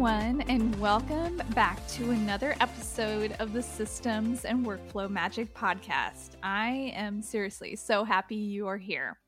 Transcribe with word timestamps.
Everyone, 0.00 0.40
and 0.48 0.80
welcome 0.80 1.42
back 1.54 1.86
to 1.86 2.10
another 2.10 2.56
episode 2.60 3.36
of 3.38 3.52
the 3.52 3.60
Systems 3.60 4.46
and 4.46 4.64
Workflow 4.64 5.10
Magic 5.10 5.52
podcast. 5.52 6.36
I 6.42 6.94
am 6.96 7.20
seriously 7.20 7.76
so 7.76 8.02
happy 8.02 8.36
you 8.36 8.66
are 8.66 8.78
here. 8.78 9.18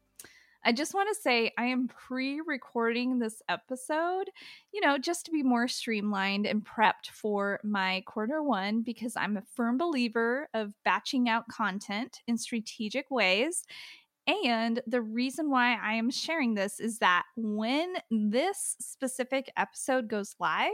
I 0.65 0.73
just 0.73 0.95
want 0.95 1.15
to 1.15 1.21
say 1.21 1.53
I 1.59 1.67
am 1.67 1.89
pre 1.89 2.41
recording 2.47 3.19
this 3.19 3.43
episode, 3.51 4.31
you 4.73 4.81
know, 4.81 4.97
just 4.97 5.27
to 5.27 5.31
be 5.31 5.43
more 5.43 5.69
streamlined 5.69 6.47
and 6.47 6.65
prepped 6.65 7.09
for 7.12 7.61
my 7.62 8.03
quarter 8.07 8.43
one 8.43 8.81
because 8.81 9.15
I'm 9.15 9.37
a 9.37 9.43
firm 9.55 9.77
believer 9.77 10.48
of 10.55 10.73
batching 10.87 11.29
out 11.29 11.48
content 11.48 12.20
in 12.27 12.39
strategic 12.39 13.11
ways 13.11 13.65
and 14.27 14.81
the 14.87 15.03
reason 15.03 15.51
why 15.51 15.77
I 15.83 15.95
am 15.95 16.11
sharing 16.11 16.55
this 16.55 16.79
is 16.79 16.99
that 16.99 17.25
when 17.37 17.95
this 18.11 18.77
specific 18.81 19.51
episode 19.57 20.09
goes 20.09 20.35
live, 20.39 20.71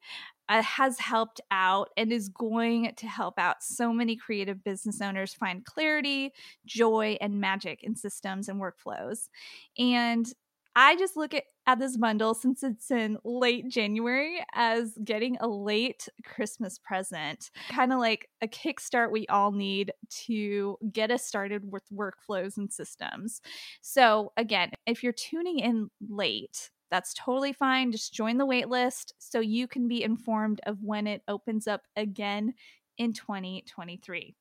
uh, 0.49 0.61
has 0.63 0.99
helped 0.99 1.39
out 1.51 1.89
and 1.95 2.11
is 2.11 2.27
going 2.27 2.91
to 2.97 3.07
help 3.07 3.37
out 3.37 3.63
so 3.63 3.93
many 3.93 4.15
creative 4.15 4.63
business 4.63 4.99
owners 4.99 5.33
find 5.33 5.63
clarity, 5.63 6.33
joy, 6.65 7.17
and 7.21 7.39
magic 7.39 7.83
in 7.83 7.95
systems 7.95 8.49
and 8.49 8.59
workflows. 8.59 9.29
And 9.77 10.31
I 10.75 10.95
just 10.95 11.17
look 11.17 11.33
at, 11.33 11.43
at 11.67 11.79
this 11.79 11.97
bundle 11.97 12.33
since 12.33 12.63
it's 12.63 12.89
in 12.89 13.17
late 13.23 13.67
January 13.69 14.43
as 14.53 14.97
getting 15.03 15.37
a 15.41 15.47
late 15.47 16.07
Christmas 16.23 16.79
present, 16.79 17.51
kind 17.69 17.91
of 17.91 17.99
like 17.99 18.29
a 18.41 18.47
kickstart 18.47 19.11
we 19.11 19.27
all 19.27 19.51
need 19.51 19.91
to 20.25 20.77
get 20.91 21.11
us 21.11 21.25
started 21.25 21.71
with 21.71 21.83
workflows 21.93 22.57
and 22.57 22.71
systems. 22.71 23.41
So, 23.81 24.31
again, 24.37 24.71
if 24.85 25.03
you're 25.03 25.11
tuning 25.11 25.59
in 25.59 25.89
late, 26.07 26.69
that's 26.89 27.13
totally 27.13 27.53
fine. 27.53 27.91
Just 27.91 28.13
join 28.13 28.37
the 28.37 28.45
wait 28.45 28.69
list 28.69 29.13
so 29.19 29.39
you 29.39 29.67
can 29.67 29.87
be 29.87 30.03
informed 30.03 30.61
of 30.65 30.83
when 30.83 31.07
it 31.07 31.21
opens 31.27 31.67
up 31.67 31.83
again 31.95 32.53
in 32.97 33.13
2023. 33.13 34.35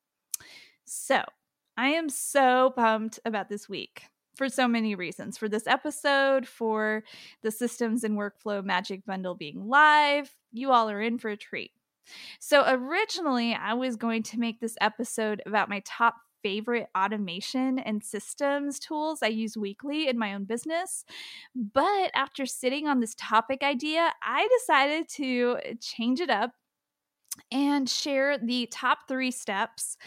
So, 0.84 1.22
I 1.76 1.90
am 1.90 2.08
so 2.08 2.70
pumped 2.74 3.20
about 3.24 3.48
this 3.48 3.68
week 3.68 4.04
for 4.34 4.48
so 4.48 4.66
many 4.66 4.94
reasons. 4.94 5.36
For 5.36 5.48
this 5.48 5.66
episode, 5.66 6.46
for 6.46 7.04
the 7.42 7.50
Systems 7.50 8.04
and 8.04 8.18
Workflow 8.18 8.64
Magic 8.64 9.04
Bundle 9.04 9.34
being 9.34 9.68
live, 9.68 10.34
you 10.52 10.72
all 10.72 10.90
are 10.90 11.00
in 11.00 11.18
for 11.18 11.28
a 11.28 11.36
treat. 11.36 11.72
So, 12.40 12.64
originally, 12.66 13.54
I 13.54 13.74
was 13.74 13.96
going 13.96 14.22
to 14.24 14.38
make 14.38 14.60
this 14.60 14.76
episode 14.80 15.42
about 15.44 15.68
my 15.68 15.82
top 15.84 16.16
favorite 16.48 16.88
automation 16.96 17.78
and 17.78 18.02
systems 18.02 18.78
tools 18.78 19.22
I 19.22 19.26
use 19.26 19.54
weekly 19.54 20.08
in 20.08 20.18
my 20.18 20.32
own 20.32 20.44
business. 20.44 21.04
But 21.54 22.10
after 22.14 22.46
sitting 22.46 22.88
on 22.88 23.00
this 23.00 23.14
topic 23.18 23.62
idea, 23.62 24.14
I 24.22 24.48
decided 24.58 25.10
to 25.10 25.58
uh, 25.58 25.74
change 25.78 26.20
it 26.20 26.30
up 26.30 26.52
and 27.52 27.86
share 27.86 28.38
the 28.38 28.66
top 28.72 29.00
three 29.08 29.30
steps 29.30 29.98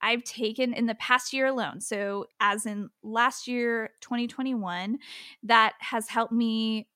I've 0.00 0.24
taken 0.24 0.72
in 0.72 0.86
the 0.86 0.94
past 0.94 1.34
year 1.34 1.44
alone. 1.44 1.82
So, 1.82 2.24
as 2.40 2.64
in 2.64 2.88
last 3.02 3.46
year, 3.46 3.90
2021, 4.00 4.96
that 5.42 5.74
has 5.80 6.08
helped 6.08 6.32
me 6.32 6.88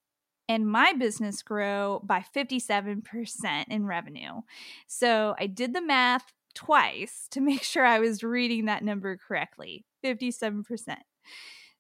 and 0.49 0.67
my 0.67 0.95
business 0.95 1.43
grow 1.43 2.01
by 2.05 2.25
57% 2.35 3.65
in 3.69 3.87
revenue. 3.87 4.41
So, 4.87 5.35
I 5.39 5.47
did 5.47 5.75
the 5.75 5.83
math 5.83 6.33
twice 6.55 7.27
to 7.31 7.41
make 7.41 7.63
sure 7.63 7.85
I 7.85 7.99
was 7.99 8.23
reading 8.23 8.67
that 8.67 8.85
number 8.85 9.17
correctly 9.17 9.85
57%. 10.05 10.65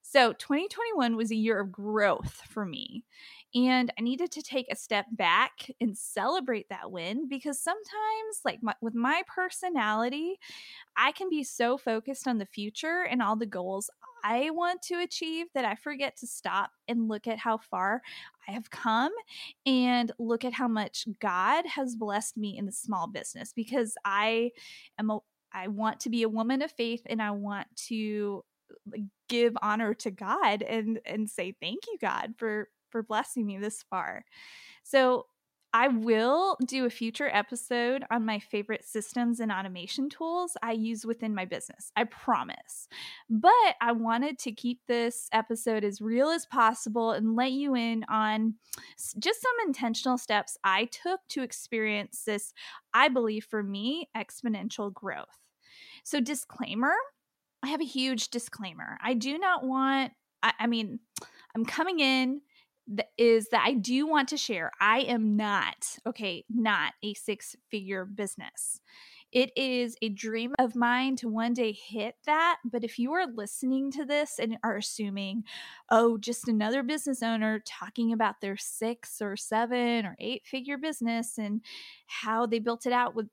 So 0.03 0.33
2021 0.33 1.17
was 1.17 1.31
a 1.31 1.37
year 1.37 1.61
of 1.61 1.73
growth 1.73 2.43
for 2.49 2.65
me. 2.65 3.05
And 3.55 3.93
I 3.97 4.03
needed 4.03 4.33
to 4.33 4.43
take 4.43 4.67
a 4.71 4.77
step 4.77 5.07
back 5.13 5.71
and 5.81 5.97
celebrate 5.97 6.69
that 6.71 6.91
win 6.91 7.29
because 7.29 7.61
sometimes, 7.61 8.41
like 8.45 8.61
my, 8.63 8.75
with 8.81 8.95
my 8.95 9.23
personality, 9.33 10.39
I 10.97 11.13
can 11.13 11.31
be 11.31 11.45
so 11.45 11.79
focused 11.79 12.27
on 12.27 12.39
the 12.39 12.47
future 12.47 13.07
and 13.09 13.23
all 13.23 13.37
the 13.37 13.47
goals 13.47 13.91
I 14.25 14.51
want 14.51 14.81
to 14.85 15.01
achieve 15.03 15.47
that 15.55 15.67
I 15.67 15.75
forget 15.75 16.17
to 16.19 16.27
stop 16.27 16.71
and 16.89 17.09
look 17.09 17.27
at 17.27 17.39
how 17.39 17.59
far 17.59 18.01
I 18.49 18.53
have 18.53 18.71
come 18.71 19.13
and 19.67 20.11
look 20.19 20.45
at 20.45 20.55
how 20.55 20.67
much 20.67 21.07
God 21.21 21.67
has 21.67 21.95
blessed 21.95 22.37
me 22.39 22.57
in 22.57 22.65
the 22.65 22.73
small 22.73 23.07
business 23.07 23.53
because 23.55 23.95
I 24.05 24.51
am 24.99 25.11
a 25.11 25.19
I 25.53 25.69
want 25.69 26.01
to 26.01 26.11
be 26.11 26.25
a 26.25 26.29
woman 26.29 26.63
of 26.63 26.73
faith 26.73 27.03
and 27.07 27.23
I 27.23 27.31
want 27.31 27.69
to 27.89 28.45
give 29.29 29.57
honor 29.63 29.95
to 29.95 30.11
God 30.11 30.63
and 30.63 30.99
and 31.07 31.31
say 31.31 31.55
thank 31.61 31.87
you 31.87 31.97
God 32.01 32.35
for 32.37 32.69
for 32.95 33.03
blessing 33.03 33.45
me 33.45 33.59
this 33.59 33.83
far. 33.91 34.25
So 34.85 35.27
I 35.73 35.89
will 35.89 36.57
do 36.65 36.85
a 36.85 36.91
future 36.91 37.29
episode 37.33 38.05
on 38.09 38.25
my 38.25 38.39
favorite 38.39 38.85
systems 38.85 39.41
and 39.41 39.51
automation 39.51 40.09
tools 40.09 40.57
I 40.63 40.71
use 40.71 41.05
within 41.05 41.35
my 41.35 41.47
business. 41.47 41.91
I 41.97 42.05
promise. 42.05 42.87
But 43.29 43.75
I 43.81 43.91
wanted 43.91 44.39
to 44.39 44.53
keep 44.53 44.79
this 44.87 45.29
episode 45.33 45.83
as 45.83 46.01
real 46.01 46.29
as 46.29 46.47
possible 46.47 47.11
and 47.11 47.35
let 47.35 47.51
you 47.51 47.75
in 47.75 48.05
on 48.09 48.55
just 49.19 49.43
some 49.43 49.67
intentional 49.67 50.17
steps 50.17 50.57
I 50.63 50.85
took 50.85 51.19
to 51.31 51.43
experience 51.43 52.23
this, 52.25 52.53
I 52.93 53.09
believe 53.09 53.45
for 53.45 53.65
me, 53.65 54.09
exponential 54.17 54.95
growth. 54.95 55.41
So, 56.05 56.21
disclaimer 56.21 56.95
I 57.65 57.69
have 57.69 57.81
a 57.81 57.85
huge 57.85 58.29
disclaimer. 58.29 58.99
I 59.03 59.15
do 59.15 59.39
not 59.39 59.65
want, 59.65 60.13
I, 60.43 60.53
I 60.61 60.67
mean, 60.67 60.99
I'm 61.57 61.65
coming 61.65 61.99
in 61.99 62.43
is 63.17 63.49
that 63.49 63.65
I 63.65 63.75
do 63.75 64.07
want 64.07 64.29
to 64.29 64.37
share 64.37 64.71
I 64.81 65.01
am 65.01 65.37
not, 65.37 65.97
okay, 66.07 66.45
not 66.51 66.93
a 67.03 67.15
six 67.15 67.57
figure 67.71 68.05
business. 68.05 68.81
It 69.33 69.51
is 69.57 69.97
a 70.01 70.11
dream 70.11 70.55
of 70.61 70.77
mine 70.77 71.17
to 71.17 71.29
one 71.29 71.55
day 71.55 71.73
hit 71.73 72.15
that. 72.25 72.59
But 72.65 72.85
if 72.85 73.01
you 73.01 73.13
are 73.15 73.27
listening 73.27 73.91
to 73.93 74.05
this 74.05 74.39
and 74.39 74.59
are 74.63 74.77
assuming, 74.77 75.43
oh, 75.91 76.19
just 76.19 76.47
another 76.47 76.85
business 76.85 77.21
owner 77.21 77.61
talking 77.67 78.13
about 78.13 78.41
their 78.41 78.57
six 78.57 79.21
or 79.21 79.37
seven 79.37 80.07
or 80.07 80.15
eight 80.21 80.47
figure 80.47 80.79
business 80.79 81.37
and 81.37 81.63
how 82.07 82.47
they 82.47 82.61
built 82.61 82.87
it 82.87 82.93
out 82.93 83.17
with 83.17 83.27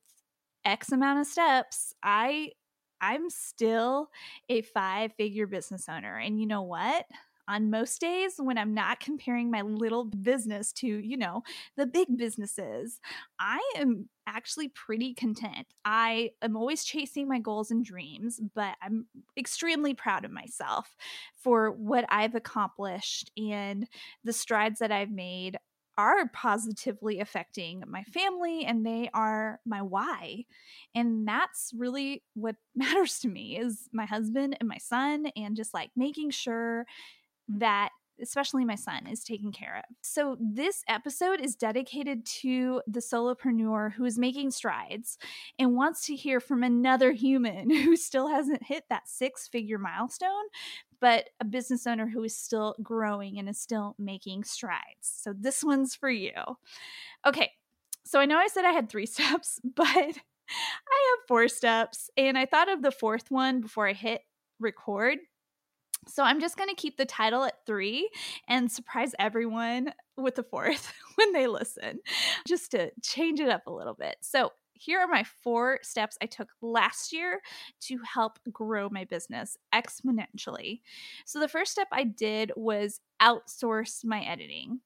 X 0.66 0.92
amount 0.92 1.20
of 1.20 1.28
steps, 1.28 1.94
I 2.02 2.52
I'm 3.00 3.30
still 3.30 4.10
a 4.50 4.62
five 4.62 5.14
figure 5.14 5.48
business 5.48 5.86
owner. 5.90 6.18
And 6.18 6.40
you 6.40 6.48
know 6.48 6.62
what? 6.62 7.06
On 7.52 7.70
most 7.70 8.00
days 8.00 8.36
when 8.38 8.58
I'm 8.58 8.74
not 8.74 9.02
comparing 9.02 9.52
my 9.52 9.62
little 9.62 10.06
business 10.06 10.72
to, 10.74 10.88
you 10.88 11.18
know, 11.18 11.44
the 11.76 11.86
big 11.86 12.18
businesses, 12.18 13.02
I 13.40 13.60
am 13.76 14.08
actually 14.26 14.70
pretty 14.70 15.14
content. 15.14 15.68
I 15.84 16.32
am 16.42 16.56
always 16.56 16.86
chasing 16.86 17.28
my 17.28 17.40
goals 17.40 17.70
and 17.70 17.84
dreams, 17.84 18.40
but 18.56 18.76
I'm 18.82 19.06
extremely 19.38 19.94
proud 19.94 20.24
of 20.24 20.32
myself 20.32 20.96
for 21.36 21.72
what 21.72 22.06
I've 22.08 22.36
accomplished 22.36 23.32
and 23.36 23.86
the 24.24 24.34
strides 24.34 24.80
that 24.80 24.94
I've 24.94 25.12
made 25.12 25.58
are 25.98 26.30
positively 26.30 27.20
affecting 27.20 27.84
my 27.86 28.04
family 28.04 28.64
and 28.64 28.86
they 28.86 29.10
are 29.14 29.60
my 29.66 29.82
why 29.82 30.46
and 30.96 31.28
that's 31.28 31.72
really 31.78 32.24
what 32.34 32.56
matters 32.76 33.20
to 33.20 33.28
me 33.28 33.58
is 33.58 33.90
my 33.92 34.06
husband 34.06 34.56
and 34.60 34.70
my 34.70 34.78
son 34.78 35.26
and 35.36 35.58
just 35.58 35.74
like 35.74 35.92
making 35.98 36.32
sure 36.32 36.86
that 37.48 37.90
especially 38.22 38.64
my 38.64 38.76
son, 38.76 39.08
is 39.08 39.24
taken 39.24 39.52
care 39.52 39.78
of. 39.78 39.96
So, 40.02 40.38
this 40.40 40.84
episode 40.88 41.42
is 41.42 41.56
dedicated 41.56 42.26
to 42.42 42.82
the 42.88 43.00
solopreneur 43.00 43.94
who 43.94 44.06
is 44.06 44.20
making 44.20 44.52
strides 44.52 45.18
and 45.58 45.76
wants 45.76 46.06
to 46.06 46.16
hear 46.16 46.40
from 46.40 46.64
another 46.64 47.12
human 47.12 47.70
who 47.84 47.96
still 47.96 48.28
hasn't 48.28 48.64
hit 48.64 48.86
that 48.90 49.08
six 49.08 49.48
figure 49.48 49.80
milestone, 49.80 50.30
but 51.00 51.30
a 51.40 51.46
business 51.46 51.88
owner 51.88 52.08
who 52.08 52.24
is 52.24 52.38
still 52.38 52.76
growing 52.84 53.40
and 53.40 53.50
is 53.50 53.60
still 53.60 53.96
making 53.98 54.44
strides. 54.44 54.82
So, 55.02 55.34
this 55.38 55.64
one's 55.64 55.96
for 55.96 56.10
you. 56.10 56.34
Okay, 57.26 57.52
so 58.06 58.20
I 58.20 58.26
know 58.26 58.38
I 58.38 58.48
said 58.48 58.66
I 58.66 58.72
had 58.72 58.90
three 58.90 59.06
steps, 59.08 59.60
but 59.64 59.88
I 59.88 60.06
have 61.10 61.28
four 61.28 61.48
steps, 61.48 62.10
and 62.18 62.38
I 62.38 62.46
thought 62.46 62.72
of 62.72 62.82
the 62.82 62.92
fourth 62.92 63.32
one 63.32 63.62
before 63.62 63.88
I 63.88 63.94
hit 63.94 64.22
record. 64.60 65.18
So 66.08 66.24
I'm 66.24 66.40
just 66.40 66.58
going 66.58 66.70
to 66.70 66.76
keep 66.76 66.98
the 66.98 67.06
title 67.06 67.44
at 67.44 67.66
three 67.66 68.10
and 68.48 68.72
surprise 68.72 69.14
everyone 69.20 69.94
with 70.18 70.36
the 70.36 70.44
fourth 70.44 70.94
when 71.16 71.32
they 71.34 71.48
listen, 71.48 72.00
just 72.48 72.72
to 72.72 72.92
change 73.04 73.40
it 73.40 73.50
up 73.50 73.68
a 73.68 73.72
little 73.72 73.94
bit. 73.94 74.18
So 74.22 74.52
here 74.74 75.00
are 75.00 75.08
my 75.08 75.24
four 75.44 75.80
steps 75.84 76.18
I 76.22 76.26
took 76.26 76.50
last 76.62 77.14
year 77.14 77.40
to 77.82 78.00
help 78.14 78.40
grow 78.52 78.90
my 78.90 79.06
business 79.06 79.56
exponentially. 79.74 80.82
So 81.26 81.40
the 81.40 81.48
first 81.48 81.72
step 81.72 81.88
I 81.92 82.04
did 82.04 82.52
was 82.56 83.00
outsource 83.22 84.04
my 84.04 84.22
editing. 84.24 84.80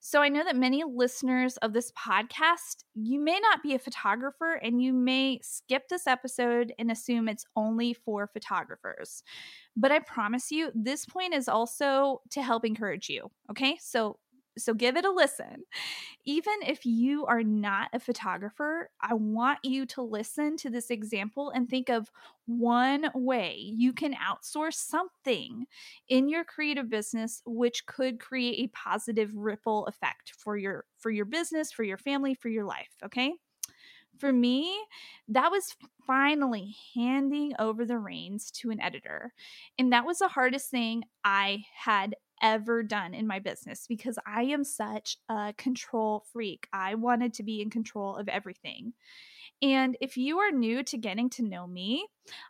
So 0.00 0.20
I 0.20 0.28
know 0.28 0.44
that 0.44 0.56
many 0.56 0.84
listeners 0.84 1.56
of 1.58 1.72
this 1.72 1.90
podcast, 1.92 2.84
you 2.94 3.20
may 3.20 3.38
not 3.40 3.62
be 3.62 3.74
a 3.74 3.78
photographer 3.78 4.54
and 4.54 4.82
you 4.82 4.92
may 4.92 5.40
skip 5.42 5.88
this 5.88 6.06
episode 6.06 6.72
and 6.78 6.90
assume 6.90 7.28
it's 7.28 7.46
only 7.56 7.94
for 7.94 8.26
photographers. 8.26 9.22
But 9.76 9.92
I 9.92 10.00
promise 10.00 10.50
you, 10.50 10.70
this 10.74 11.06
point 11.06 11.34
is 11.34 11.48
also 11.48 12.20
to 12.30 12.42
help 12.42 12.64
encourage 12.64 13.08
you. 13.08 13.30
Okay. 13.50 13.78
So 13.80 14.18
so 14.56 14.74
give 14.74 14.96
it 14.96 15.04
a 15.04 15.10
listen. 15.10 15.64
Even 16.24 16.54
if 16.66 16.86
you 16.86 17.26
are 17.26 17.42
not 17.42 17.90
a 17.92 18.00
photographer, 18.00 18.90
I 19.00 19.14
want 19.14 19.60
you 19.64 19.86
to 19.86 20.02
listen 20.02 20.56
to 20.58 20.70
this 20.70 20.90
example 20.90 21.50
and 21.50 21.68
think 21.68 21.88
of 21.90 22.10
one 22.46 23.10
way 23.14 23.56
you 23.58 23.92
can 23.92 24.14
outsource 24.14 24.74
something 24.74 25.66
in 26.08 26.28
your 26.28 26.44
creative 26.44 26.88
business 26.90 27.42
which 27.46 27.86
could 27.86 28.20
create 28.20 28.58
a 28.64 28.68
positive 28.76 29.34
ripple 29.34 29.86
effect 29.86 30.32
for 30.36 30.56
your 30.56 30.84
for 30.98 31.10
your 31.10 31.24
business, 31.26 31.72
for 31.72 31.84
your 31.84 31.98
family, 31.98 32.34
for 32.34 32.48
your 32.48 32.64
life, 32.64 32.96
okay? 33.04 33.34
For 34.18 34.32
me, 34.32 34.80
that 35.28 35.50
was 35.50 35.74
finally 36.06 36.76
handing 36.94 37.52
over 37.58 37.84
the 37.84 37.98
reins 37.98 38.50
to 38.52 38.70
an 38.70 38.80
editor. 38.80 39.32
And 39.78 39.92
that 39.92 40.06
was 40.06 40.18
the 40.18 40.28
hardest 40.28 40.70
thing 40.70 41.04
I 41.24 41.64
had 41.74 42.14
ever 42.44 42.82
done 42.82 43.14
in 43.14 43.26
my 43.26 43.38
business 43.38 43.86
because 43.88 44.18
I 44.26 44.42
am 44.42 44.62
such 44.62 45.16
a 45.30 45.54
control 45.56 46.24
freak. 46.32 46.68
I 46.72 46.94
wanted 46.94 47.32
to 47.34 47.42
be 47.42 47.62
in 47.62 47.70
control 47.70 48.16
of 48.16 48.28
everything. 48.28 48.92
And 49.62 49.96
if 50.00 50.18
you 50.18 50.38
are 50.38 50.50
new 50.50 50.82
to 50.84 50.98
getting 50.98 51.30
to 51.30 51.42
know 51.42 51.66
me, 51.66 52.06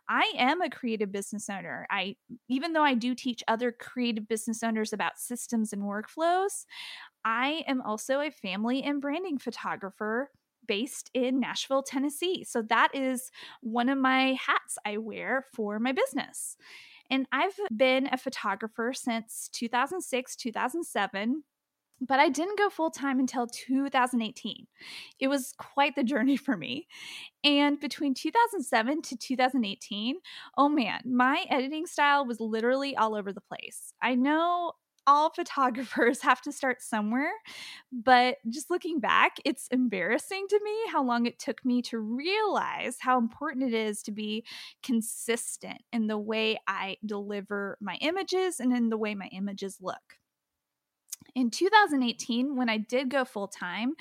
I 0.09 0.33
am 0.37 0.61
a 0.61 0.69
creative 0.69 1.11
business 1.13 1.49
owner. 1.49 1.87
I 1.89 2.17
even 2.49 2.73
though 2.73 2.83
I 2.83 2.93
do 2.93 3.15
teach 3.15 3.41
other 3.47 3.71
creative 3.71 4.27
business 4.27 4.63
owners 4.63 4.91
about 4.91 5.17
systems 5.17 5.71
and 5.71 5.83
workflows, 5.83 6.65
I 7.23 7.63
am 7.67 7.81
also 7.81 8.19
a 8.19 8.31
family 8.31 8.83
and 8.83 9.01
branding 9.01 9.37
photographer 9.37 10.29
based 10.67 11.09
in 11.13 11.39
Nashville, 11.39 11.83
Tennessee. 11.83 12.43
So 12.43 12.61
that 12.63 12.89
is 12.93 13.31
one 13.61 13.87
of 13.87 13.97
my 13.97 14.33
hats 14.33 14.77
I 14.85 14.97
wear 14.97 15.45
for 15.53 15.79
my 15.79 15.91
business. 15.91 16.57
And 17.09 17.27
I've 17.31 17.57
been 17.75 18.07
a 18.11 18.17
photographer 18.17 18.93
since 18.93 19.49
2006, 19.53 20.35
2007 20.35 21.43
but 22.01 22.19
I 22.19 22.29
didn't 22.29 22.57
go 22.57 22.69
full 22.69 22.91
time 22.91 23.19
until 23.19 23.47
2018. 23.47 24.67
It 25.19 25.27
was 25.27 25.53
quite 25.57 25.95
the 25.95 26.03
journey 26.03 26.37
for 26.37 26.57
me. 26.57 26.87
And 27.43 27.79
between 27.79 28.13
2007 28.13 29.01
to 29.03 29.17
2018, 29.17 30.17
oh 30.57 30.69
man, 30.69 31.01
my 31.05 31.45
editing 31.49 31.85
style 31.85 32.25
was 32.25 32.39
literally 32.39 32.95
all 32.95 33.15
over 33.15 33.31
the 33.31 33.41
place. 33.41 33.93
I 34.01 34.15
know 34.15 34.73
all 35.07 35.29
photographers 35.29 36.21
have 36.23 36.41
to 36.41 36.51
start 36.51 36.81
somewhere. 36.81 37.31
But 37.91 38.37
just 38.49 38.69
looking 38.69 38.99
back, 38.99 39.37
it's 39.45 39.67
embarrassing 39.69 40.47
to 40.49 40.59
me 40.63 40.75
how 40.91 41.03
long 41.03 41.25
it 41.25 41.39
took 41.39 41.63
me 41.65 41.81
to 41.83 41.99
realize 41.99 42.97
how 42.99 43.17
important 43.17 43.65
it 43.65 43.73
is 43.73 44.01
to 44.03 44.11
be 44.11 44.45
consistent 44.83 45.81
in 45.93 46.07
the 46.07 46.17
way 46.17 46.57
I 46.67 46.97
deliver 47.05 47.77
my 47.81 47.97
images 48.01 48.59
and 48.59 48.75
in 48.75 48.89
the 48.89 48.97
way 48.97 49.15
my 49.15 49.27
images 49.31 49.77
look. 49.81 50.17
In 51.33 51.49
2018, 51.49 52.55
when 52.55 52.69
I 52.69 52.77
did 52.77 53.09
go 53.09 53.25
full 53.25 53.47
time, 53.47 53.93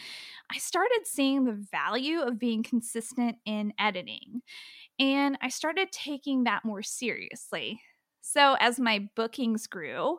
I 0.53 0.59
started 0.59 1.03
seeing 1.05 1.45
the 1.45 1.53
value 1.73 2.21
of 2.21 2.39
being 2.39 2.63
consistent 2.63 3.37
in 3.45 3.73
editing. 3.79 4.43
And 4.99 5.39
I 5.43 5.49
started 5.49 5.93
taking 5.93 6.45
that 6.45 6.65
more 6.65 6.83
seriously. 6.83 7.81
So, 8.21 8.57
as 8.61 8.81
my 8.81 9.09
bookings 9.17 9.67
grew, 9.67 10.19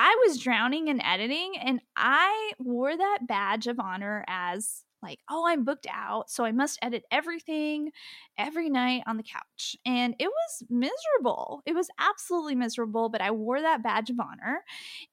I 0.00 0.14
was 0.24 0.38
drowning 0.38 0.86
in 0.86 1.02
editing 1.02 1.54
and 1.60 1.80
I 1.96 2.52
wore 2.60 2.96
that 2.96 3.26
badge 3.26 3.66
of 3.66 3.80
honor 3.80 4.24
as 4.28 4.84
like, 5.02 5.18
oh, 5.28 5.44
I'm 5.44 5.64
booked 5.64 5.88
out, 5.92 6.30
so 6.30 6.44
I 6.44 6.52
must 6.52 6.78
edit 6.82 7.02
everything 7.10 7.90
every 8.38 8.70
night 8.70 9.02
on 9.08 9.16
the 9.16 9.24
couch. 9.24 9.74
And 9.84 10.14
it 10.20 10.28
was 10.28 10.62
miserable. 10.70 11.62
It 11.66 11.74
was 11.74 11.88
absolutely 11.98 12.54
miserable, 12.54 13.08
but 13.08 13.20
I 13.20 13.32
wore 13.32 13.60
that 13.60 13.82
badge 13.82 14.08
of 14.10 14.20
honor. 14.20 14.62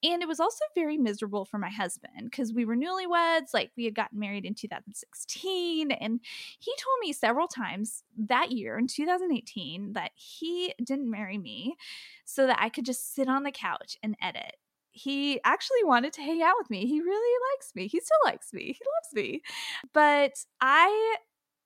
And 0.04 0.22
it 0.22 0.28
was 0.28 0.40
also 0.40 0.64
very 0.76 0.98
miserable 1.00 1.46
for 1.46 1.58
my 1.58 1.70
husband 1.70 2.26
because 2.26 2.54
we 2.54 2.64
were 2.64 2.76
newlyweds, 2.76 3.56
like 3.56 3.72
we 3.76 3.86
had 3.86 3.96
gotten 3.96 4.20
married 4.20 4.46
in 4.46 4.54
2016. 4.54 5.92
And 5.94 6.20
he 6.60 6.72
told 6.78 7.00
me 7.02 7.12
several 7.12 7.48
times 7.48 8.04
that 8.18 8.52
year 8.52 8.78
in 8.78 8.86
2018 8.86 9.94
that 9.94 10.12
he 10.14 10.76
didn't 10.84 11.10
marry 11.10 11.40
me 11.40 11.76
so 12.24 12.46
that 12.46 12.60
I 12.62 12.70
could 12.70 12.86
just 12.86 13.16
sit 13.16 13.28
on 13.28 13.42
the 13.42 13.52
couch 13.52 13.98
and 14.04 14.16
edit 14.22 14.58
he 14.96 15.42
actually 15.44 15.84
wanted 15.84 16.14
to 16.14 16.22
hang 16.22 16.42
out 16.42 16.56
with 16.58 16.70
me. 16.70 16.86
He 16.86 17.02
really 17.02 17.40
likes 17.54 17.76
me. 17.76 17.88
He 17.88 18.00
still 18.00 18.18
likes 18.24 18.54
me. 18.54 18.64
He 18.68 18.72
loves 18.74 19.14
me. 19.14 19.42
But 19.94 20.32
I 20.62 21.18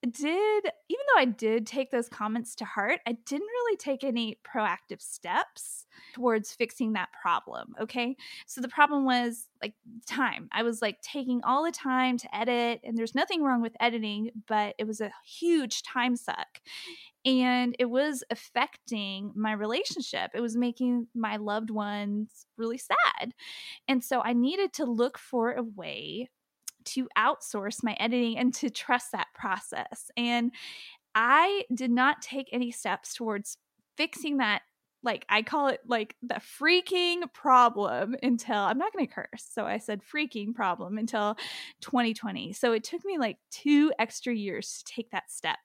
did, 0.04 0.66
even 0.90 1.06
though 1.14 1.22
I 1.22 1.26
did 1.26 1.68
take 1.68 1.92
those 1.92 2.10
comments 2.10 2.56
to 2.56 2.66
heart, 2.66 3.02
I 3.06 3.12
didn't 3.26 3.48
really 3.48 3.78
take 3.78 4.04
any 4.04 4.40
proactive 4.44 5.00
steps 5.00 5.79
towards 6.14 6.54
fixing 6.54 6.94
that 6.94 7.10
problem. 7.22 7.74
Okay. 7.82 8.16
So 8.46 8.62
the 8.62 8.68
problem 8.68 9.06
was 9.06 9.48
like 9.62 9.74
time. 10.08 10.50
I 10.52 10.64
was 10.64 10.82
like 10.82 11.02
taking 11.02 11.42
all 11.44 11.64
the 11.64 11.72
time 11.72 12.18
to 12.18 12.36
edit, 12.36 12.82
and 12.84 12.98
there's 12.98 13.16
nothing 13.16 13.44
wrong 13.44 13.62
with 13.62 13.76
editing, 13.80 14.32
but 14.48 14.76
it 14.78 14.86
was 14.86 15.02
a 15.02 15.12
huge 15.26 15.84
time 15.84 16.16
suck 16.16 16.60
and 17.26 17.76
it 17.80 17.86
was 17.86 18.24
affecting 18.30 19.32
my 19.36 19.52
relationship. 19.52 20.32
It 20.34 20.42
was 20.42 20.56
making 20.56 21.08
my 21.14 21.36
loved 21.36 21.70
ones 21.70 22.46
really 22.58 22.78
sad. 22.78 23.34
And 23.88 24.04
so 24.04 24.22
I 24.22 24.34
needed 24.34 24.74
to 24.74 24.86
look 24.86 25.18
for 25.18 25.52
a 25.52 25.64
way 25.64 26.30
to 26.86 27.10
outsource 27.18 27.84
my 27.84 27.96
editing 28.00 28.38
and 28.38 28.54
to 28.56 28.70
trust 28.70 29.12
that 29.12 29.28
process. 29.36 30.10
And 30.16 30.52
I 31.14 31.66
did 31.74 31.92
not 31.92 32.22
take 32.22 32.50
any 32.52 32.72
steps 32.72 33.14
towards 33.14 33.58
fixing 33.98 34.38
that 34.38 34.62
like 35.04 35.26
I 35.30 35.42
call 35.42 35.68
it 35.68 35.82
like 35.88 36.16
the 36.22 36.42
freaking 36.62 37.32
problem 37.34 38.16
until 38.22 38.58
I'm 38.58 38.78
not 38.78 38.94
going 38.94 39.08
to 39.08 39.14
curse. 39.14 39.46
So 39.50 39.66
I 39.66 39.78
said 39.78 40.02
freaking 40.02 40.54
problem 40.54 40.98
until 40.98 41.36
2020. 41.82 42.54
So 42.54 42.74
it 42.74 42.84
took 42.84 43.04
me 43.06 43.18
like 43.18 43.38
2 43.52 43.94
extra 44.00 44.34
years 44.34 44.84
to 44.84 44.94
take 44.94 45.12
that 45.12 45.32
step. 45.32 45.58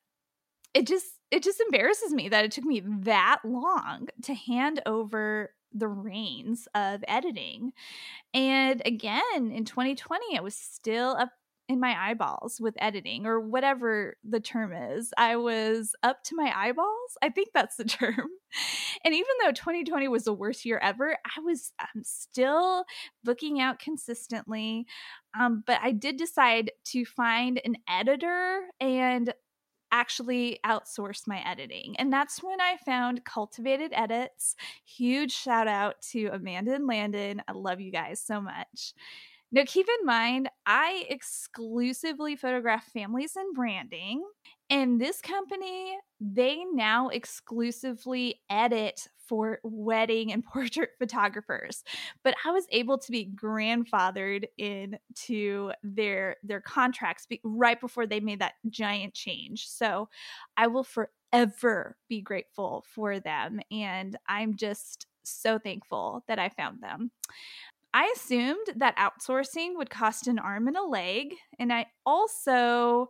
It 0.73 0.87
just 0.87 1.07
it 1.31 1.43
just 1.43 1.61
embarrasses 1.61 2.13
me 2.13 2.29
that 2.29 2.45
it 2.45 2.53
took 2.53 2.65
me 2.65 2.83
that 3.01 3.41
long 3.45 4.09
to 4.23 4.35
hand 4.35 4.81
over 4.87 5.51
the 5.73 5.89
reins 5.89 6.69
of 6.75 7.05
editing. 7.09 7.73
And 8.33 8.81
again, 8.87 9.51
in 9.53 9.65
2020, 9.65 10.39
I 10.39 10.41
was 10.41 10.55
still 10.55 11.13
a 11.15 11.31
in 11.69 11.81
my 11.81 11.95
eyeballs 11.99 12.61
with 12.61 12.75
editing 12.79 13.27
or 13.27 13.41
whatever 13.41 14.17
the 14.23 14.41
term 14.41 14.73
is. 14.73 15.13
I 15.17 15.37
was 15.37 15.95
up 16.03 16.23
to 16.25 16.37
my 16.37 16.53
eyeballs. 16.55 17.17
I 17.23 17.31
think 17.31 17.49
that's 17.55 17.77
the 17.77 17.85
term. 17.85 18.29
And 19.05 19.15
even 19.15 19.31
though 19.43 19.53
2020 19.53 20.09
was 20.09 20.25
the 20.25 20.33
worst 20.33 20.65
year 20.65 20.79
ever, 20.83 21.17
I 21.25 21.41
was 21.41 21.73
um, 21.81 22.03
still 22.03 22.85
booking 23.23 23.61
out 23.61 23.79
consistently. 23.79 24.87
Um, 25.39 25.65
but 25.67 25.81
I 25.83 25.93
did 25.93 26.17
decide 26.17 26.71
to 26.87 27.05
find 27.05 27.61
an 27.65 27.77
editor 27.89 28.61
and 28.81 29.33
actually 29.91 30.59
outsource 30.67 31.27
my 31.27 31.41
editing. 31.49 31.95
And 31.99 32.13
that's 32.13 32.43
when 32.43 32.61
I 32.61 32.77
found 32.85 33.25
Cultivated 33.25 33.93
Edits. 33.95 34.57
Huge 34.85 35.33
shout 35.33 35.69
out 35.69 36.03
to 36.11 36.27
Amanda 36.33 36.75
and 36.75 36.87
Landon. 36.87 37.43
I 37.47 37.53
love 37.53 37.81
you 37.81 37.93
guys 37.93 38.21
so 38.21 38.41
much. 38.41 38.93
Now, 39.55 39.63
keep 39.65 39.87
in 40.01 40.05
mind, 40.05 40.51
I 40.67 41.07
exclusively 41.09 42.35
photograph 42.35 42.87
families 42.87 43.37
and 43.37 43.55
branding. 43.55 44.25
And 44.69 45.01
this 45.01 45.21
company, 45.21 45.97
they 46.21 46.65
now 46.73 47.07
exclusively 47.07 48.41
edit 48.51 49.07
for 49.29 49.61
wedding 49.63 50.33
and 50.33 50.43
portrait 50.53 50.91
photographers. 50.99 51.85
But 52.25 52.35
I 52.45 52.51
was 52.51 52.67
able 52.73 52.99
to 52.99 53.13
be 53.13 53.31
grandfathered 53.33 54.47
into 54.59 55.71
their 55.85 56.35
their 56.43 56.61
contracts 56.61 57.29
right 57.45 57.81
before 57.81 58.09
they 58.09 58.19
made 58.19 58.41
that 58.41 58.55
giant 58.69 59.15
change. 59.15 59.69
So 59.69 60.09
I 60.57 60.67
will 60.67 60.83
forever 60.83 61.97
be 62.09 62.23
grateful 62.23 62.85
for 62.93 63.21
them 63.21 63.61
and 63.71 64.17
I'm 64.27 64.57
just 64.57 65.07
so 65.23 65.59
thankful 65.59 66.25
that 66.29 66.39
I 66.39 66.49
found 66.49 66.83
them. 66.83 67.11
I 67.95 68.13
assumed 68.17 68.67
that 68.75 68.97
outsourcing 68.97 69.77
would 69.77 69.89
cost 69.89 70.27
an 70.27 70.41
arm 70.41 70.67
and 70.67 70.77
a 70.77 70.83
leg. 70.83 71.35
And 71.61 71.73
I 71.73 71.87
also 72.05 73.07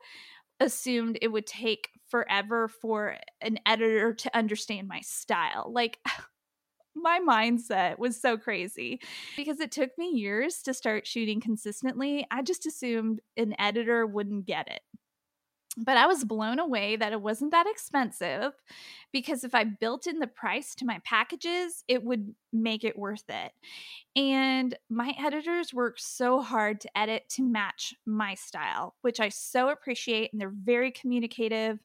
assumed 0.61 1.19
it 1.23 1.29
would 1.29 1.47
take 1.47 1.89
forever 2.09 2.69
for 2.69 3.17
an 3.41 3.59
editor 3.65 4.13
to 4.13 4.37
understand 4.37 4.87
my 4.87 5.01
style. 5.01 5.73
Like, 5.73 6.01
my 6.95 7.19
mindset 7.27 7.99
was 7.99 8.21
so 8.21 8.37
crazy 8.37 9.01
because 9.37 9.59
it 9.59 9.73
took 9.73 9.91
me 9.97 10.11
years 10.11 10.61
to 10.65 10.75
start 10.75 11.07
shooting 11.07 11.41
consistently. 11.41 12.27
I 12.31 12.43
just 12.43 12.67
assumed 12.67 13.21
an 13.39 13.55
editor 13.59 14.07
wouldn't 14.07 14.45
get 14.45 14.69
it. 14.69 14.83
But 15.77 15.97
I 15.97 16.07
was 16.07 16.25
blown 16.25 16.61
away 16.61 16.97
that 16.97 17.13
it 17.13 17.21
wasn't 17.21 17.51
that 17.51 17.67
expensive 17.67 18.53
because 19.13 19.43
if 19.43 19.55
I 19.55 19.65
built 19.65 20.07
in 20.07 20.21
the 20.21 20.27
price 20.27 20.75
to 20.77 20.85
my 20.85 21.01
packages, 21.05 21.83
it 21.89 22.05
would 22.05 22.35
make 22.53 22.85
it 22.85 22.99
worth 22.99 23.25
it. 23.29 23.53
And 24.15 24.77
my 24.89 25.15
editors 25.19 25.75
work 25.75 25.99
so 25.99 26.41
hard 26.41 26.81
to 26.83 26.99
edit 26.99 27.29
to 27.31 27.43
match 27.43 27.95
my 28.07 28.35
style, 28.35 28.95
which 29.03 29.19
I 29.19 29.29
so 29.31 29.69
appreciate. 29.71 30.33
And 30.33 30.41
they're 30.41 30.53
very 30.55 30.93
communicative 30.93 31.81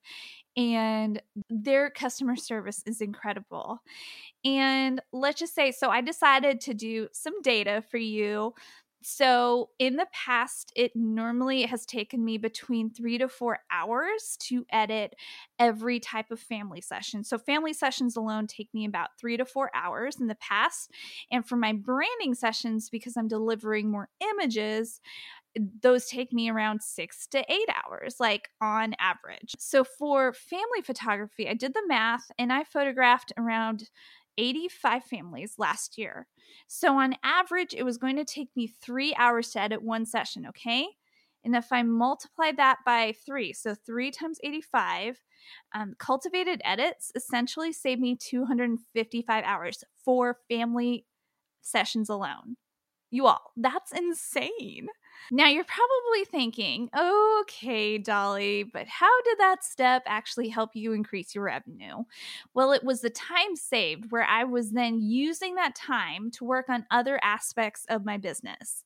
and 0.58 1.22
their 1.50 1.89
customer 1.89 2.36
service 2.36 2.84
is 2.86 3.01
incredible. 3.01 3.79
And 4.46 5.01
let's 5.13 5.39
just 5.39 5.55
say, 5.55 5.72
so 5.72 5.89
I 5.89 6.01
decided 6.01 6.62
to 6.62 6.74
do 6.74 7.08
some 7.13 7.41
data 7.41 7.84
for 7.89 7.98
you 7.98 8.53
so 9.01 9.70
in 9.79 9.96
the 9.96 10.08
past, 10.13 10.74
it 10.75 10.91
normally 10.94 11.63
has 11.63 11.86
taken 11.86 12.24
me 12.24 12.38
between 12.38 12.89
three 12.89 13.18
to 13.18 13.29
four 13.29 13.60
hours 13.72 14.38
to 14.41 14.65
edit 14.72 15.15
every 15.58 16.00
type 16.00 16.32
of 16.32 16.39
family 16.39 16.82
session. 16.82 17.24
So 17.24 17.38
family 17.38 17.72
sessions 17.72 18.18
alone 18.18 18.48
take 18.48 18.70
me 18.74 18.86
about 18.86 19.10
three 19.18 19.38
to 19.38 19.46
four 19.46 19.72
hours 19.74 20.20
in 20.20 20.27
the 20.27 20.36
past. 20.36 20.91
And 21.32 21.46
for 21.46 21.56
my 21.56 21.72
branding 21.72 22.34
sessions, 22.34 22.89
because 22.89 23.15
I'm 23.15 23.29
delivering 23.29 23.89
more 23.89 24.10
images, 24.20 25.00
those 25.82 26.06
take 26.06 26.32
me 26.34 26.50
around 26.50 26.82
six 26.82 27.25
to 27.27 27.39
eight 27.51 27.70
hours, 27.84 28.18
like 28.20 28.50
on 28.62 28.96
average. 29.00 29.56
So 29.58 29.84
for 29.84 30.34
family 30.34 30.82
photography, 30.84 31.48
I 31.48 31.53
did 31.53 31.74
the 31.74 31.88
math 31.88 32.29
and 32.38 32.51
I 32.51 32.65
photographed 32.65 33.34
around 33.38 33.89
85 34.39 35.03
families 35.03 35.55
last 35.58 35.98
year. 35.98 36.27
So, 36.67 36.98
on 36.98 37.15
average, 37.24 37.74
it 37.75 37.84
was 37.84 37.98
going 37.98 38.15
to 38.15 38.25
take 38.25 38.50
me 38.55 38.67
three 38.67 39.13
hours 39.15 39.51
to 39.51 39.62
edit 39.62 39.84
one 39.84 40.05
session, 40.05 40.48
okay? 40.48 40.88
And 41.43 41.55
if 41.55 41.72
I 41.72 41.84
multiply 41.84 42.51
that 42.53 42.77
by 42.86 43.13
three, 43.25 43.53
so 43.53 43.74
three 43.74 44.12
times 44.12 44.39
85, 44.43 45.22
um, 45.74 45.93
cultivated 45.98 46.62
edits 46.65 47.12
essentially 47.15 47.72
saved 47.72 48.01
me 48.01 48.15
255 48.15 49.43
hours 49.46 49.84
for 50.03 50.38
family 50.50 51.05
sessions 51.62 52.10
alone. 52.10 52.58
You 53.12 53.27
all, 53.27 53.51
that's 53.58 53.91
insane. 53.91 54.88
Now 55.32 55.48
you're 55.48 55.64
probably 55.66 56.26
thinking, 56.26 56.90
okay, 56.98 57.98
Dolly, 57.98 58.64
but 58.64 58.88
how 58.88 59.22
did 59.24 59.38
that 59.40 59.64
step 59.64 60.04
actually 60.08 60.50
help 60.50 60.72
you 60.76 60.94
increase 60.94 61.36
your 61.36 61.44
revenue? 61.46 62.04
Well, 62.54 62.72
it 62.72 62.84
was 62.84 63.02
the 63.02 63.10
time 63.10 63.56
saved 63.56 64.12
where 64.12 64.24
I 64.24 64.44
was 64.44 64.72
then 64.72 65.00
using 65.02 65.56
that 65.56 65.76
time 65.76 66.32
to 66.32 66.44
work 66.46 66.70
on 66.70 66.86
other 66.92 67.20
aspects 67.24 67.86
of 67.90 68.06
my 68.06 68.18
business. 68.18 68.84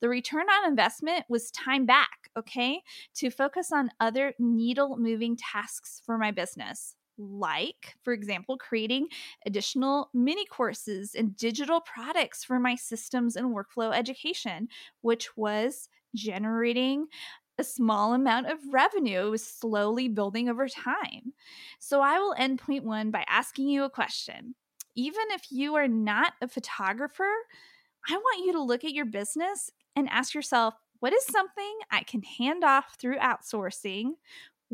The 0.00 0.08
return 0.08 0.48
on 0.50 0.68
investment 0.68 1.26
was 1.28 1.50
time 1.50 1.86
back, 1.86 2.30
okay, 2.36 2.82
to 3.14 3.30
focus 3.30 3.72
on 3.72 3.90
other 4.00 4.34
needle 4.38 4.96
moving 4.96 5.36
tasks 5.36 6.02
for 6.04 6.18
my 6.18 6.30
business 6.32 6.96
like, 7.18 7.96
for 8.02 8.12
example, 8.12 8.56
creating 8.56 9.08
additional 9.46 10.10
mini 10.14 10.44
courses 10.46 11.14
and 11.14 11.36
digital 11.36 11.80
products 11.80 12.44
for 12.44 12.58
my 12.58 12.74
systems 12.74 13.36
and 13.36 13.54
workflow 13.54 13.94
education, 13.94 14.68
which 15.02 15.36
was 15.36 15.88
generating 16.14 17.06
a 17.58 17.64
small 17.64 18.14
amount 18.14 18.46
of 18.46 18.58
revenue. 18.72 19.26
It 19.26 19.30
was 19.30 19.46
slowly 19.46 20.08
building 20.08 20.48
over 20.48 20.68
time. 20.68 21.32
So 21.78 22.00
I 22.00 22.18
will 22.18 22.34
end 22.36 22.58
point 22.58 22.84
one 22.84 23.10
by 23.10 23.24
asking 23.28 23.68
you 23.68 23.84
a 23.84 23.90
question. 23.90 24.54
Even 24.94 25.24
if 25.30 25.42
you 25.50 25.74
are 25.76 25.88
not 25.88 26.32
a 26.40 26.48
photographer, 26.48 27.30
I 28.08 28.16
want 28.16 28.44
you 28.44 28.52
to 28.52 28.62
look 28.62 28.84
at 28.84 28.92
your 28.94 29.06
business 29.06 29.70
and 29.94 30.08
ask 30.08 30.34
yourself, 30.34 30.74
what 31.00 31.12
is 31.12 31.26
something 31.26 31.78
I 31.90 32.04
can 32.04 32.22
hand 32.22 32.62
off 32.62 32.96
through 32.98 33.18
outsourcing 33.18 34.12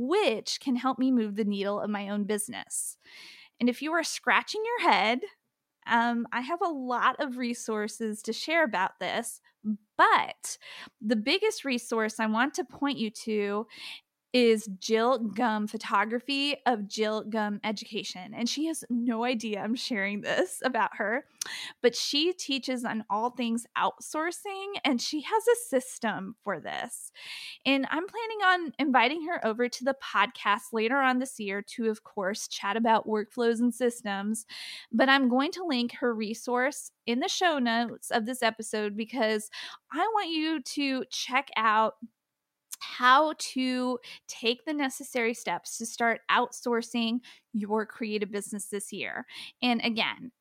which 0.01 0.61
can 0.61 0.77
help 0.77 0.99
me 0.99 1.11
move 1.11 1.35
the 1.35 1.45
needle 1.45 1.81
of 1.81 1.91
my 1.91 2.09
own 2.09 2.23
business. 2.23 2.97
And 3.59 3.69
if 3.69 3.83
you 3.83 3.93
are 3.93 4.05
scratching 4.05 4.63
your 4.65 4.91
head, 4.91 5.19
um, 5.89 6.27
I 6.33 6.41
have 6.43 6.61
a 6.63 6.69
lot 6.69 7.17
of 7.19 7.37
resources 7.37 8.23
to 8.23 8.33
share 8.33 8.63
about 8.63 8.93
this, 9.01 9.41
but 9.97 10.59
the 11.01 11.17
biggest 11.17 11.65
resource 11.65 12.21
I 12.21 12.27
want 12.27 12.55
to 12.55 12.65
point 12.65 12.99
you 12.99 13.11
to 13.25 13.67
is 14.41 14.69
Jill 14.79 15.19
Gum 15.19 15.67
Photography 15.67 16.55
of 16.65 16.87
Jill 16.87 17.25
Gum 17.25 17.59
Education. 17.65 18.35
And 18.35 18.49
she 18.49 18.67
has 18.67 18.85
no 18.89 19.25
idea 19.25 19.59
I'm 19.59 19.75
sharing 19.75 20.21
this 20.21 20.61
about 20.65 20.91
her, 20.99 21.25
but 21.83 21.97
she 21.97 22.33
teaches 22.33 22.85
on 22.85 23.05
all 23.11 23.31
things 23.31 23.67
outsourcing 23.77 24.75
and 24.85 25.03
she 25.03 25.23
has 25.23 25.43
a 25.49 25.57
system 25.69 26.37
for 26.45 26.61
this. 26.61 27.11
And 27.67 27.85
I'm 27.91 28.07
planning 28.07 28.39
on 28.47 28.73
inviting 28.79 29.27
her 29.27 29.45
over 29.45 29.69
to 29.69 29.85
the 29.85 29.97
podcast 30.01 30.73
later 30.73 30.99
on 30.99 31.19
this 31.19 31.41
year 31.41 31.61
to, 31.75 31.91
of 31.91 32.05
course, 32.05 32.47
chat 32.47 32.77
about 32.77 33.09
workflows 33.09 33.59
and 33.59 33.75
systems. 33.75 34.47
But 34.93 35.09
I'm 35.09 35.29
going 35.29 35.51
to 35.53 35.65
link 35.65 35.95
her 35.95 36.15
resource 36.15 36.93
in 37.07 37.19
the 37.19 37.29
show 37.29 37.59
notes 37.59 38.13
of 38.13 38.25
this 38.25 38.45
episode 38.45 38.97
because 38.97 39.51
I 39.93 40.07
want 40.15 40.31
you 40.31 40.63
to 40.63 41.05
check 41.11 41.49
out 41.57 41.95
how 42.81 43.35
to 43.39 43.99
take 44.27 44.65
the 44.65 44.73
necessary 44.73 45.35
steps 45.35 45.79
to 45.79 45.87
start 45.87 46.21
outsourcing 46.31 47.21
your 47.53 47.87
creative 47.87 48.31
business 48.31 48.67
this 48.67 48.93
year. 48.93 49.27
And 49.63 49.81
again, 49.85 50.33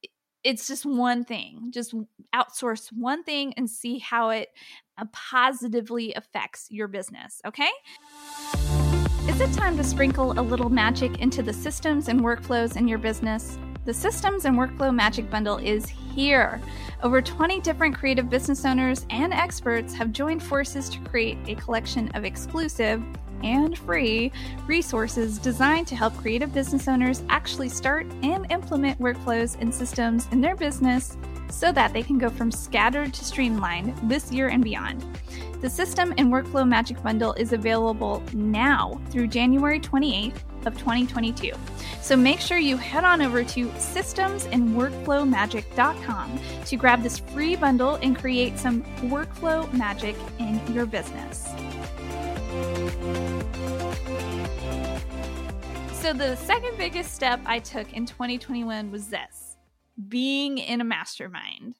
it's 0.44 0.68
just 0.68 0.86
one 0.86 1.24
thing. 1.24 1.72
Just 1.74 1.94
outsource 2.34 2.88
one 2.94 3.24
thing 3.24 3.54
and 3.58 3.70
see 3.70 4.00
how 4.00 4.30
it 4.30 4.50
uh, 4.98 5.06
positively 5.12 6.14
affects 6.14 6.68
your 6.70 6.88
business, 6.88 7.42
okay? 7.46 7.70
Is 9.28 9.42
it 9.42 9.52
time 9.54 9.76
to 9.78 9.84
sprinkle 9.84 10.40
a 10.40 10.42
little 10.42 10.70
magic 10.70 11.20
into 11.20 11.44
the 11.44 11.54
systems 11.54 12.08
and 12.08 12.22
workflows 12.22 12.78
in 12.78 12.88
your 12.88 12.98
business? 12.98 13.60
The 13.88 13.94
Systems 13.94 14.44
and 14.44 14.58
Workflow 14.58 14.94
Magic 14.94 15.30
Bundle 15.30 15.60
is 15.60 15.86
here. 15.86 16.60
Over 17.04 17.22
20 17.22 17.62
different 17.62 17.96
creative 17.96 18.30
business 18.30 18.66
owners 18.66 19.06
and 19.10 19.34
experts 19.34 19.94
have 19.94 20.12
joined 20.12 20.44
forces 20.44 20.90
to 20.90 21.00
create 21.00 21.38
a 21.48 21.56
collection 21.56 22.12
of 22.14 22.26
exclusive 22.26 23.02
and 23.44 23.78
free 23.78 24.34
resources 24.66 25.38
designed 25.38 25.88
to 25.88 25.96
help 25.96 26.18
creative 26.18 26.54
business 26.54 26.90
owners 26.90 27.24
actually 27.30 27.70
start 27.70 28.06
and 28.24 28.46
implement 28.52 29.00
workflows 29.00 29.56
and 29.62 29.74
systems 29.74 30.28
in 30.34 30.42
their 30.42 30.58
business 30.58 31.16
so 31.50 31.72
that 31.72 31.94
they 31.94 32.04
can 32.04 32.18
go 32.18 32.30
from 32.30 32.52
scattered 32.52 33.14
to 33.14 33.24
streamlined 33.24 33.98
this 34.10 34.34
year 34.34 34.50
and 34.50 34.66
beyond. 34.66 35.02
The 35.62 35.70
System 35.70 36.14
and 36.18 36.28
Workflow 36.28 36.68
Magic 36.68 37.02
Bundle 37.02 37.32
is 37.36 37.54
available 37.54 38.22
now 38.34 39.00
through 39.12 39.28
January 39.28 39.80
28th 39.80 40.44
of 40.68 40.78
2022. 40.78 41.52
So 42.02 42.16
make 42.16 42.40
sure 42.40 42.60
you 42.60 42.78
head 42.78 43.04
on 43.04 43.22
over 43.22 43.44
to 43.44 43.68
systemsandworkflowmagic.com 43.70 46.40
to 46.66 46.78
grab 46.78 47.02
this 47.02 47.18
free 47.18 47.56
bundle 47.56 47.96
and 47.96 48.16
create 48.16 48.60
some 48.60 48.84
workflow 49.10 49.74
magic 49.74 50.16
in 50.38 50.62
your 50.74 50.86
business. 50.86 51.48
So, 55.94 56.14
the 56.14 56.36
second 56.38 56.78
biggest 56.78 57.14
step 57.14 57.42
I 57.46 57.60
took 57.60 57.92
in 57.92 58.06
2021 58.06 58.90
was 58.92 59.08
this 59.08 59.58
being 60.08 60.58
in 60.58 60.80
a 60.80 60.86
mastermind. 60.86 61.76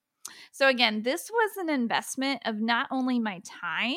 So, 0.52 0.68
again, 0.68 1.04
this 1.04 1.32
was 1.32 1.52
an 1.58 1.70
investment 1.70 2.42
of 2.46 2.60
not 2.60 2.88
only 2.92 3.20
my 3.20 3.42
time, 3.46 3.96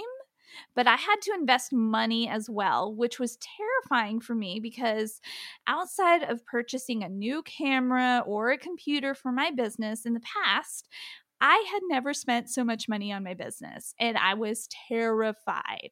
but 0.75 0.87
I 0.87 0.97
had 0.97 1.17
to 1.23 1.35
invest 1.35 1.73
money 1.73 2.29
as 2.29 2.49
well, 2.51 2.95
which 2.95 3.19
was 3.19 3.39
terrifying 3.39 4.21
for 4.21 4.35
me 4.35 4.61
because 4.61 5.21
outside 5.67 6.23
of 6.23 6.45
purchasing 6.47 7.03
a 7.03 7.09
new 7.09 7.43
camera 7.43 8.23
or 8.27 8.51
a 8.51 8.59
computer 8.59 9.15
for 9.15 9.33
my 9.33 9.51
business 9.51 10.07
in 10.07 10.15
the 10.15 10.21
past, 10.21 10.89
I 11.41 11.65
had 11.73 11.81
never 11.89 12.13
spent 12.13 12.51
so 12.51 12.65
much 12.65 12.89
money 12.89 13.13
on 13.13 13.25
my 13.25 13.35
business 13.35 13.95
and 13.99 14.17
I 14.19 14.35
was 14.35 14.69
terrified. 14.89 15.91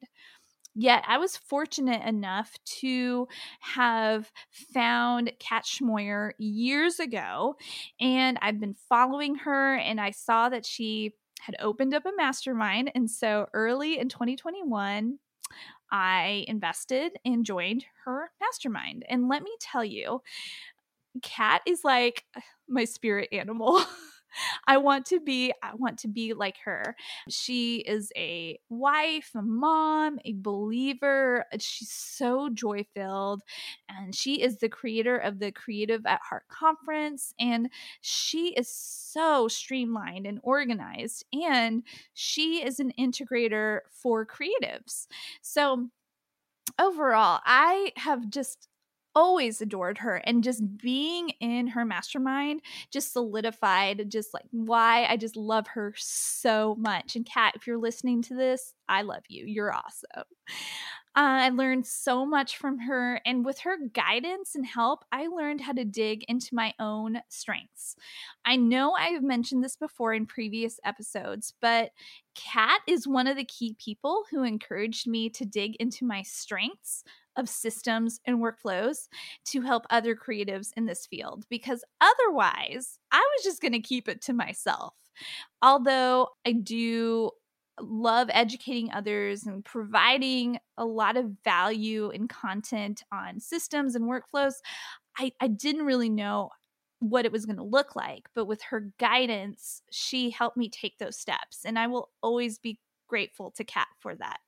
Yet 0.75 1.03
I 1.09 1.19
was 1.19 1.37
fortunate 1.37 2.07
enough 2.07 2.57
to 2.81 3.27
have 3.61 4.31
found 4.73 5.33
Kat 5.41 5.65
Schmoyer 5.65 6.33
years 6.39 7.01
ago, 7.01 7.57
and 8.01 8.39
I've 8.41 8.61
been 8.61 8.77
following 8.89 9.35
her, 9.37 9.75
and 9.75 10.01
I 10.01 10.13
saw 10.13 10.49
that 10.51 10.65
she 10.65 11.15
had 11.41 11.57
opened 11.61 11.95
up 11.95 12.07
a 12.07 12.13
mastermind. 12.17 12.91
And 12.95 13.11
so 13.11 13.47
early 13.53 13.99
in 13.99 14.09
2021, 14.09 15.19
I 15.91 16.45
invested 16.49 17.13
and 17.25 17.45
joined 17.45 17.85
her 18.05 18.31
mastermind. 18.41 19.05
And 19.09 19.29
let 19.29 19.43
me 19.43 19.51
tell 19.61 19.85
you, 19.85 20.23
Kat 21.23 21.63
is 21.67 21.85
like 21.85 22.25
my 22.69 22.85
spirit 22.85 23.29
animal. 23.33 23.81
I 24.69 24.77
want 24.77 25.07
to 25.07 25.19
be 25.21 25.53
I 25.63 25.75
want 25.75 25.99
to 26.01 26.09
be 26.09 26.35
like 26.35 26.59
her. 26.65 26.95
She 27.29 27.79
is 27.79 28.13
a 28.17 28.61
wife, 28.69 29.31
a 29.35 29.43
mom, 29.43 30.19
a 30.25 30.35
believer. 30.35 31.47
She's 31.59 31.91
so 31.91 32.51
joy-filled 32.51 33.43
and 33.89 34.15
she 34.15 34.43
is 34.43 34.59
the 34.59 34.69
creator 34.69 35.17
of 35.17 35.41
the 35.41 35.51
Creative 35.51 36.05
at 36.07 36.21
Heart 36.23 36.45
conference 36.49 37.33
and 37.41 37.71
she 38.03 38.49
is 38.55 38.69
so 38.71 39.49
streamlined 39.49 40.27
and 40.27 40.39
organized 40.43 41.25
and 41.33 41.83
she 42.15 42.63
is 42.65 42.79
an 42.79 42.93
integrator 42.99 43.81
for 43.91 44.27
creatives. 44.27 45.07
So 45.41 45.89
overall, 46.79 47.41
I 47.45 47.93
have 47.97 48.31
just 48.31 48.68
always 49.19 49.61
adored 49.61 49.99
her 49.99 50.17
and 50.19 50.45
just 50.45 50.63
being 50.79 51.31
in 51.41 51.67
her 51.67 51.85
mastermind 51.85 52.61
just 52.93 53.13
solidified 53.13 54.09
just 54.09 54.33
like 54.33 54.45
why 54.53 55.07
I 55.07 55.17
just 55.17 55.37
love 55.37 55.67
her 55.69 55.93
so 55.97 56.77
much. 56.79 57.17
And 57.17 57.27
Kat, 57.27 57.55
if 57.57 57.67
you're 57.67 57.79
listening 57.79 58.23
to 58.23 58.37
this, 58.37 58.75
I 58.89 59.03
love 59.03 59.25
you. 59.29 59.45
You're 59.45 59.75
awesome. 59.75 60.23
Uh, 61.19 61.43
I 61.47 61.49
learned 61.49 61.85
so 61.85 62.25
much 62.25 62.59
from 62.59 62.79
her, 62.79 63.21
and 63.27 63.45
with 63.45 63.59
her 63.61 63.77
guidance 63.93 64.55
and 64.55 64.65
help, 64.65 65.05
I 65.11 65.27
learned 65.27 65.61
how 65.61 65.73
to 65.73 65.85
dig 65.85 66.23
into 66.29 66.55
my 66.55 66.75
own 66.79 67.21
strengths. 67.29 67.97
I 68.45 68.55
know 68.55 68.93
I've 68.93 69.25
mentioned 69.25 69.65
this 69.65 69.75
before 69.75 70.15
in 70.15 70.27
previous 70.27 70.79
episodes, 70.85 71.55
but 71.61 71.91
Kat 72.37 72.83
is 72.87 73.09
one 73.09 73.27
of 73.27 73.37
the 73.37 73.45
key 73.45 73.75
people 73.85 74.27
who 74.31 74.45
encouraged 74.45 75.09
me 75.09 75.29
to 75.31 75.45
dig 75.45 75.75
into 75.81 76.05
my 76.05 76.23
strengths 76.23 77.03
of 77.35 77.49
systems 77.49 78.21
and 78.25 78.39
workflows 78.39 79.09
to 79.47 79.63
help 79.63 79.87
other 79.91 80.15
creatives 80.15 80.71
in 80.77 80.87
this 80.87 81.05
field 81.05 81.47
because 81.51 81.83
otherwise 82.01 83.01
I 83.11 83.19
was 83.19 83.43
just 83.45 83.61
going 83.61 83.73
to 83.73 83.81
keep 83.81 84.09
it 84.09 84.23
to 84.23 84.33
myself. 84.33 84.95
Although 85.63 86.29
I 86.47 86.53
do 86.53 87.33
love 87.81 88.29
educating 88.33 88.91
others 88.93 89.45
and 89.45 89.65
providing 89.65 90.59
a 90.77 90.85
lot 90.85 91.17
of 91.17 91.37
value 91.45 92.11
and 92.11 92.29
content 92.29 93.03
on 93.13 93.41
systems 93.41 93.95
and 93.95 94.05
workflows, 94.05 94.55
I, 95.19 95.33
I 95.41 95.49
didn't 95.49 95.87
really 95.87 96.09
know 96.09 96.51
what 97.01 97.25
it 97.25 97.33
was 97.33 97.47
going 97.47 97.57
to 97.57 97.63
look 97.63 97.95
like. 97.97 98.29
But 98.35 98.47
with 98.47 98.63
her 98.63 98.91
guidance, 98.99 99.83
she 99.91 100.31
helped 100.31 100.57
me 100.57 100.69
take 100.69 100.99
those 100.99 101.17
steps. 101.17 101.65
And 101.65 101.79
I 101.79 101.87
will 101.87 102.11
always 102.23 102.59
be 102.59 102.79
grateful 103.09 103.51
to 103.53 103.65
Kat 103.65 103.89
for 104.01 104.15
that. 104.17 104.39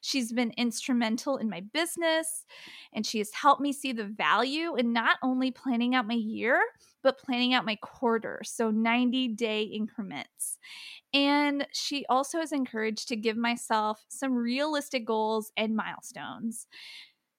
She's 0.00 0.32
been 0.32 0.52
instrumental 0.56 1.36
in 1.36 1.48
my 1.48 1.60
business 1.72 2.44
and 2.92 3.06
she 3.06 3.18
has 3.18 3.32
helped 3.32 3.62
me 3.62 3.72
see 3.72 3.92
the 3.92 4.04
value 4.04 4.76
in 4.76 4.92
not 4.92 5.16
only 5.22 5.50
planning 5.50 5.94
out 5.94 6.06
my 6.06 6.14
year, 6.14 6.60
but 7.04 7.18
planning 7.18 7.54
out 7.54 7.66
my 7.66 7.76
quarter, 7.76 8.42
so 8.44 8.72
90 8.72 9.28
day 9.28 9.62
increments. 9.64 10.58
And 11.14 11.66
she 11.72 12.06
also 12.08 12.40
is 12.40 12.52
encouraged 12.52 13.08
to 13.08 13.16
give 13.16 13.36
myself 13.36 14.04
some 14.08 14.34
realistic 14.34 15.06
goals 15.06 15.52
and 15.56 15.76
milestones. 15.76 16.66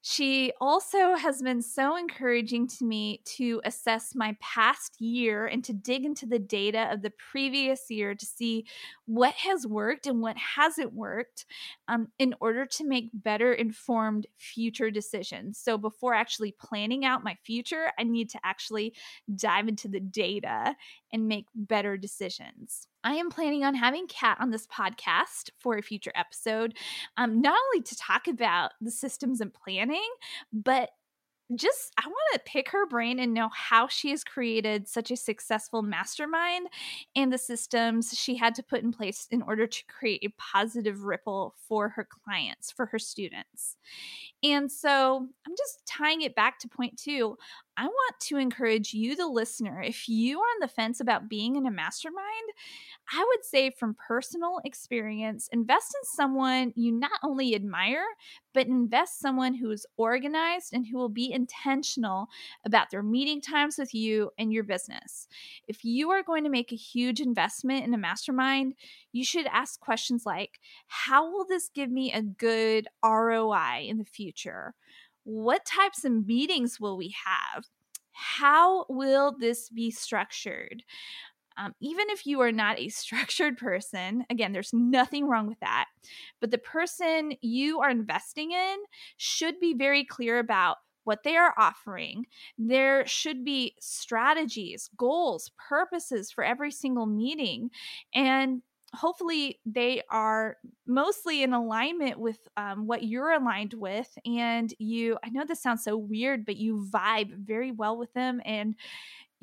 She 0.07 0.51
also 0.61 1.15
has 1.15 1.41
been 1.41 1.63
so 1.63 1.95
encouraging 1.97 2.67
to 2.67 2.85
me 2.85 3.23
to 3.37 3.59
assess 3.65 4.13
my 4.13 4.37
past 4.39 5.01
year 5.01 5.47
and 5.47 5.63
to 5.63 5.73
dig 5.73 6.05
into 6.05 6.27
the 6.27 6.37
data 6.37 6.89
of 6.91 7.01
the 7.01 7.09
previous 7.09 7.89
year 7.89 8.13
to 8.13 8.23
see 8.23 8.67
what 9.07 9.33
has 9.33 9.65
worked 9.65 10.05
and 10.05 10.21
what 10.21 10.37
hasn't 10.37 10.93
worked 10.93 11.47
um, 11.87 12.09
in 12.19 12.35
order 12.39 12.67
to 12.67 12.85
make 12.85 13.09
better 13.15 13.51
informed 13.51 14.27
future 14.37 14.91
decisions. 14.91 15.57
So, 15.57 15.75
before 15.75 16.13
actually 16.13 16.51
planning 16.51 17.03
out 17.03 17.23
my 17.23 17.35
future, 17.43 17.91
I 17.97 18.03
need 18.03 18.29
to 18.29 18.39
actually 18.43 18.93
dive 19.35 19.67
into 19.67 19.87
the 19.87 20.01
data 20.01 20.75
and 21.11 21.27
make 21.27 21.47
better 21.55 21.97
decisions. 21.97 22.87
I 23.05 23.13
am 23.13 23.29
planning 23.29 23.63
on 23.63 23.75
having 23.75 24.07
Kat 24.07 24.37
on 24.41 24.49
this 24.49 24.65
podcast 24.65 25.51
for 25.59 25.77
a 25.77 25.83
future 25.83 26.11
episode, 26.15 26.75
um, 27.17 27.39
not 27.39 27.55
only 27.67 27.83
to 27.83 27.95
talk 27.95 28.27
about 28.27 28.71
the 28.81 28.89
systems 28.91 29.41
and 29.41 29.53
planning, 29.53 30.09
but 30.51 30.89
just 31.53 31.93
I 31.99 32.07
want 32.07 32.17
to 32.33 32.51
pick 32.51 32.69
her 32.69 32.87
brain 32.87 33.19
and 33.19 33.33
know 33.33 33.49
how 33.53 33.87
she 33.87 34.09
has 34.09 34.23
created 34.23 34.87
such 34.87 35.11
a 35.11 35.15
successful 35.15 35.83
mastermind 35.83 36.67
and 37.15 37.31
the 37.31 37.37
systems 37.37 38.17
she 38.17 38.35
had 38.35 38.55
to 38.55 38.63
put 38.63 38.81
in 38.81 38.91
place 38.91 39.27
in 39.29 39.43
order 39.43 39.67
to 39.67 39.85
create 39.85 40.23
a 40.25 40.33
positive 40.39 41.03
ripple 41.03 41.53
for 41.67 41.89
her 41.89 42.07
clients, 42.09 42.71
for 42.71 42.87
her 42.87 42.97
students. 42.97 43.77
And 44.41 44.71
so 44.71 45.27
I'm 45.45 45.55
just 45.55 45.85
tying 45.85 46.21
it 46.21 46.35
back 46.35 46.57
to 46.59 46.67
point 46.67 46.97
two. 46.97 47.37
I 47.77 47.85
want 47.85 48.19
to 48.21 48.37
encourage 48.37 48.93
you, 48.93 49.15
the 49.15 49.27
listener, 49.27 49.81
if 49.81 50.07
you 50.07 50.39
are 50.39 50.43
on 50.43 50.59
the 50.61 50.67
fence 50.67 50.99
about 50.99 51.29
being 51.29 51.57
in 51.57 51.67
a 51.67 51.71
mastermind, 51.71 52.25
I 53.11 53.23
would 53.23 53.45
say 53.45 53.69
from 53.69 53.95
personal 54.07 54.59
experience, 54.65 55.47
invest 55.51 55.95
in 55.95 56.05
someone 56.15 56.73
you 56.75 56.91
not 56.91 57.19
only 57.23 57.53
admire, 57.53 58.05
but 58.53 58.65
invest 58.67 59.19
someone 59.19 59.53
who 59.53 59.69
is 59.69 59.85
organized 59.95 60.73
and 60.73 60.87
who 60.87 60.97
will 60.97 61.09
be 61.09 61.31
intentional 61.31 62.27
about 62.65 62.89
their 62.89 63.03
meeting 63.03 63.41
times 63.41 63.77
with 63.77 63.93
you 63.93 64.31
and 64.39 64.51
your 64.51 64.63
business. 64.63 65.27
If 65.67 65.85
you 65.85 66.09
are 66.11 66.23
going 66.23 66.43
to 66.45 66.49
make 66.49 66.71
a 66.71 66.77
huge 66.77 67.21
investment 67.21 67.85
in 67.85 67.93
a 67.93 67.97
mastermind, 67.97 68.73
you 69.11 69.23
should 69.23 69.45
ask 69.47 69.79
questions 69.79 70.25
like 70.25 70.59
How 70.87 71.31
will 71.31 71.45
this 71.45 71.69
give 71.69 71.91
me 71.91 72.11
a 72.11 72.23
good 72.23 72.87
ROI 73.03 73.85
in 73.87 73.99
the 73.99 74.05
future? 74.05 74.73
What 75.25 75.65
types 75.65 76.05
of 76.05 76.25
meetings 76.25 76.79
will 76.79 76.97
we 76.97 77.13
have? 77.25 77.65
How 78.13 78.85
will 78.89 79.35
this 79.37 79.69
be 79.69 79.91
structured? 79.91 80.83
Um, 81.57 81.73
even 81.79 82.05
if 82.09 82.25
you 82.25 82.41
are 82.41 82.51
not 82.51 82.79
a 82.79 82.89
structured 82.89 83.57
person, 83.57 84.25
again, 84.29 84.53
there's 84.53 84.73
nothing 84.73 85.27
wrong 85.27 85.47
with 85.47 85.59
that. 85.59 85.87
But 86.41 86.51
the 86.51 86.57
person 86.57 87.33
you 87.41 87.79
are 87.81 87.89
investing 87.89 88.51
in 88.51 88.77
should 89.17 89.59
be 89.59 89.73
very 89.73 90.03
clear 90.03 90.39
about 90.39 90.77
what 91.03 91.23
they 91.23 91.37
are 91.37 91.53
offering. 91.57 92.25
There 92.57 93.05
should 93.05 93.45
be 93.45 93.75
strategies, 93.79 94.89
goals, 94.97 95.51
purposes 95.69 96.31
for 96.31 96.43
every 96.43 96.71
single 96.71 97.05
meeting. 97.05 97.69
And 98.13 98.63
hopefully 98.95 99.59
they 99.65 100.01
are 100.09 100.57
mostly 100.87 101.43
in 101.43 101.53
alignment 101.53 102.19
with 102.19 102.39
um, 102.57 102.87
what 102.87 103.03
you're 103.03 103.31
aligned 103.31 103.73
with 103.73 104.17
and 104.25 104.73
you 104.79 105.17
i 105.23 105.29
know 105.29 105.43
this 105.45 105.61
sounds 105.61 105.83
so 105.83 105.97
weird 105.97 106.45
but 106.45 106.55
you 106.55 106.87
vibe 106.89 107.35
very 107.35 107.71
well 107.71 107.97
with 107.97 108.13
them 108.13 108.41
and 108.45 108.75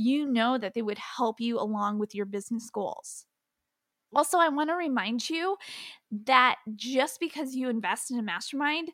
you 0.03 0.27
know 0.27 0.59
that 0.59 0.75
they 0.75 0.83
would 0.83 0.99
help 0.99 1.41
you 1.41 1.59
along 1.59 1.99
with 1.99 2.15
your 2.15 2.27
business 2.27 2.71
goals 2.71 3.27
also 4.15 4.39
i 4.39 4.49
want 4.49 4.69
to 4.69 4.75
remind 4.75 5.29
you 5.29 5.57
that 6.11 6.57
just 6.75 7.21
because 7.21 7.55
you 7.55 7.69
invest 7.69 8.11
in 8.11 8.19
a 8.19 8.23
mastermind 8.23 8.91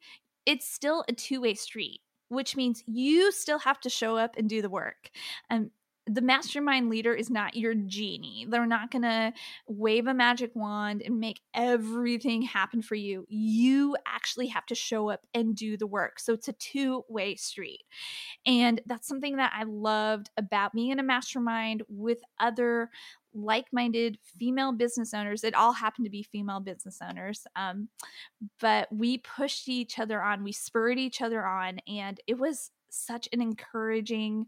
it's 0.46 0.68
still 0.68 1.04
a 1.08 1.12
two-way 1.12 1.54
street 1.54 2.00
which 2.28 2.56
means 2.56 2.82
you 2.86 3.32
still 3.32 3.58
have 3.58 3.80
to 3.80 3.90
show 3.90 4.16
up 4.16 4.34
and 4.36 4.48
do 4.48 4.62
the 4.62 4.70
work. 4.70 5.10
Um, 5.50 5.70
the 6.08 6.22
mastermind 6.22 6.88
leader 6.88 7.14
is 7.14 7.30
not 7.30 7.54
your 7.56 7.74
genie. 7.74 8.46
They're 8.48 8.66
not 8.66 8.90
going 8.90 9.02
to 9.02 9.32
wave 9.66 10.06
a 10.06 10.14
magic 10.14 10.52
wand 10.54 11.02
and 11.04 11.20
make 11.20 11.40
everything 11.54 12.42
happen 12.42 12.82
for 12.82 12.94
you. 12.94 13.26
You 13.28 13.96
actually 14.06 14.48
have 14.48 14.66
to 14.66 14.74
show 14.74 15.10
up 15.10 15.26
and 15.34 15.54
do 15.54 15.76
the 15.76 15.86
work. 15.86 16.18
So 16.18 16.32
it's 16.32 16.48
a 16.48 16.54
two 16.54 17.04
way 17.08 17.36
street. 17.36 17.84
And 18.46 18.80
that's 18.86 19.06
something 19.06 19.36
that 19.36 19.52
I 19.54 19.64
loved 19.64 20.30
about 20.36 20.72
being 20.72 20.90
in 20.90 20.98
a 20.98 21.04
mastermind 21.04 21.82
with 21.88 22.18
other 22.40 22.90
like 23.34 23.66
minded 23.72 24.18
female 24.38 24.72
business 24.72 25.12
owners. 25.12 25.44
It 25.44 25.54
all 25.54 25.72
happened 25.72 26.06
to 26.06 26.10
be 26.10 26.22
female 26.22 26.60
business 26.60 26.98
owners. 27.06 27.46
Um, 27.54 27.88
but 28.60 28.88
we 28.90 29.18
pushed 29.18 29.68
each 29.68 29.98
other 29.98 30.22
on, 30.22 30.42
we 30.42 30.52
spurred 30.52 30.98
each 30.98 31.20
other 31.20 31.46
on, 31.46 31.80
and 31.86 32.18
it 32.26 32.38
was 32.38 32.70
such 32.90 33.28
an 33.32 33.42
encouraging 33.42 34.46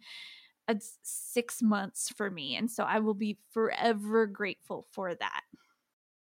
six 1.03 1.63
months 1.63 2.13
for 2.17 2.31
me. 2.31 2.57
And 2.57 2.71
so 2.71 2.85
I 2.85 3.01
will 3.01 3.15
be 3.15 3.39
forever 3.53 4.27
grateful 4.27 4.87
for 4.93 5.15
that. 5.15 5.43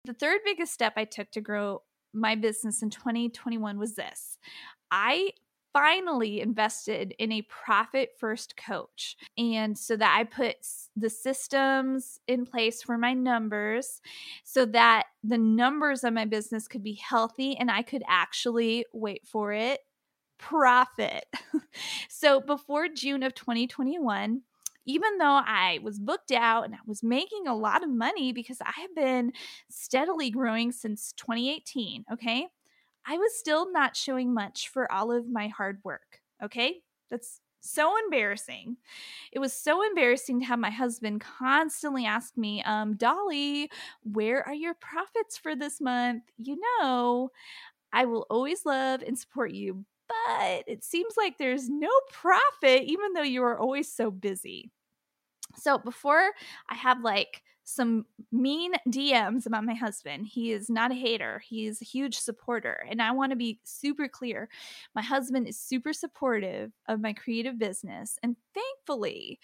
The 0.06 0.14
third 0.14 0.40
biggest 0.44 0.74
step 0.74 0.94
I 0.98 1.06
took 1.06 1.32
to 1.32 1.42
grow 1.42 1.84
my 2.14 2.36
business 2.36 2.82
in 2.82 2.90
2021 2.90 3.78
was 3.78 3.96
this 3.96 4.38
I 4.92 5.32
finally 5.74 6.42
invested 6.42 7.14
in 7.20 7.32
a 7.32 7.44
profit 7.44 8.10
first 8.20 8.58
coach. 8.58 9.16
And 9.38 9.78
so 9.78 9.96
that 9.98 10.18
I 10.20 10.24
put 10.24 10.56
the 10.96 11.10
systems 11.10 12.20
in 12.28 12.46
place 12.46 12.82
for 12.82 12.98
my 12.98 13.14
numbers 13.14 14.02
so 14.44 14.66
that 14.66 15.04
the 15.24 15.38
numbers 15.38 16.04
of 16.04 16.14
my 16.14 16.26
business 16.26 16.68
could 16.68 16.84
be 16.84 16.94
healthy 16.94 17.56
and 17.56 17.70
I 17.70 17.84
could 17.84 18.04
actually 18.08 18.86
wait 18.94 19.28
for 19.28 19.54
it 19.54 19.82
profit. 20.40 21.26
so 22.10 22.42
before 22.42 22.88
June 22.88 23.22
of 23.24 23.36
2021, 23.36 24.42
even 24.86 25.18
though 25.20 25.42
I 25.46 25.80
was 25.84 26.00
booked 26.00 26.32
out 26.32 26.66
and 26.66 26.74
I 26.74 26.80
was 26.88 27.04
making 27.04 27.48
a 27.48 27.56
lot 27.56 27.84
of 27.84 27.90
money 27.90 28.34
because 28.34 28.58
I 28.62 28.72
have 28.82 28.96
been 28.96 29.34
steadily 29.70 30.32
growing 30.32 30.72
since 30.72 31.14
2018, 31.18 32.06
okay? 32.14 32.48
I 33.06 33.18
was 33.18 33.38
still 33.38 33.72
not 33.72 33.96
showing 33.96 34.34
much 34.34 34.70
for 34.70 34.92
all 34.92 35.12
of 35.12 35.30
my 35.30 35.48
hard 35.48 35.80
work. 35.84 36.22
Okay. 36.44 36.82
That's 37.10 37.42
so 37.62 37.96
embarrassing. 38.06 38.78
It 39.32 39.40
was 39.40 39.54
so 39.54 39.86
embarrassing 39.86 40.40
to 40.40 40.46
have 40.46 40.60
my 40.60 40.70
husband 40.70 41.22
constantly 41.22 42.06
ask 42.06 42.38
me, 42.38 42.64
um, 42.64 42.96
Dolly, 42.96 43.70
where 44.04 44.48
are 44.48 44.54
your 44.54 44.76
profits 44.76 45.38
for 45.38 45.56
this 45.56 45.82
month? 45.82 46.24
You 46.38 46.58
know, 46.82 47.32
I 47.92 48.06
will 48.06 48.26
always 48.30 48.66
love 48.66 49.02
and 49.02 49.18
support 49.18 49.52
you, 49.52 49.86
but 50.10 50.64
it 50.68 50.84
seems 50.84 51.16
like 51.18 51.38
there's 51.38 51.70
no 51.70 51.92
profit, 52.12 52.84
even 52.84 53.14
though 53.14 53.22
you 53.22 53.44
are 53.44 53.58
always 53.58 53.92
so 53.92 54.12
busy. 54.12 54.72
So 55.56 55.78
before 55.78 56.32
I 56.70 56.76
have 56.76 57.02
like 57.02 57.42
some 57.70 58.06
mean 58.32 58.74
DMs 58.88 59.46
about 59.46 59.64
my 59.64 59.76
husband. 59.76 60.28
He 60.28 60.52
is 60.52 60.70
not 60.70 60.92
a 60.92 60.96
hater, 60.96 61.42
he's 61.48 61.82
a 61.82 61.86
huge 61.86 62.18
supporter. 62.18 62.84
And 62.90 63.02
I 63.02 63.12
want 63.12 63.32
to 63.32 63.36
be 63.36 63.60
super 63.64 64.08
clear 64.08 64.50
my 64.96 65.02
husband 65.02 65.48
is 65.48 65.60
super 65.60 65.94
supportive 65.94 66.72
of 66.88 67.00
my 67.00 67.14
creative 67.14 67.60
business. 67.60 68.18
And 68.24 68.36
thankfully, 68.54 69.40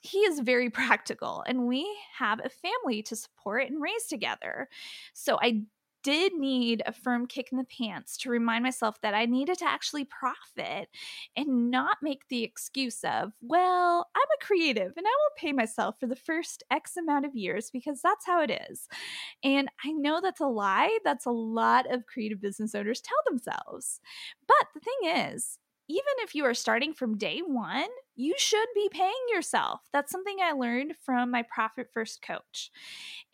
he 0.00 0.18
is 0.20 0.40
very 0.40 0.70
practical 0.80 1.44
and 1.46 1.66
we 1.66 1.86
have 2.18 2.40
a 2.42 2.48
family 2.48 3.02
to 3.02 3.16
support 3.16 3.68
and 3.68 3.82
raise 3.82 4.06
together. 4.06 4.68
So 5.12 5.38
I 5.40 5.62
did 6.08 6.32
need 6.32 6.82
a 6.86 6.92
firm 6.92 7.26
kick 7.26 7.48
in 7.52 7.58
the 7.58 7.64
pants 7.64 8.16
to 8.16 8.30
remind 8.30 8.64
myself 8.64 8.98
that 9.02 9.12
I 9.12 9.26
needed 9.26 9.58
to 9.58 9.68
actually 9.68 10.06
profit 10.06 10.88
and 11.36 11.70
not 11.70 11.98
make 12.00 12.22
the 12.30 12.42
excuse 12.42 13.04
of, 13.04 13.32
well, 13.42 14.08
I'm 14.16 14.22
a 14.22 14.42
creative 14.42 14.94
and 14.96 15.06
I 15.06 15.10
will 15.10 15.34
pay 15.36 15.52
myself 15.52 15.96
for 16.00 16.06
the 16.06 16.16
first 16.16 16.62
X 16.70 16.96
amount 16.96 17.26
of 17.26 17.34
years 17.34 17.68
because 17.70 18.00
that's 18.00 18.24
how 18.24 18.40
it 18.40 18.58
is. 18.70 18.88
And 19.44 19.68
I 19.84 19.92
know 19.92 20.22
that's 20.22 20.40
a 20.40 20.46
lie. 20.46 20.96
That's 21.04 21.26
a 21.26 21.30
lot 21.30 21.84
of 21.92 22.06
creative 22.06 22.40
business 22.40 22.74
owners 22.74 23.02
tell 23.02 23.18
themselves. 23.26 24.00
But 24.46 24.66
the 24.72 24.80
thing 24.80 25.34
is, 25.34 25.58
even 25.88 26.04
if 26.18 26.34
you 26.34 26.44
are 26.44 26.54
starting 26.54 26.92
from 26.92 27.16
day 27.16 27.40
one, 27.40 27.88
you 28.14 28.34
should 28.36 28.66
be 28.74 28.88
paying 28.90 29.12
yourself. 29.32 29.80
That's 29.92 30.10
something 30.10 30.36
I 30.42 30.52
learned 30.52 30.94
from 31.04 31.30
my 31.30 31.42
Profit 31.42 31.88
First 31.94 32.20
coach. 32.20 32.70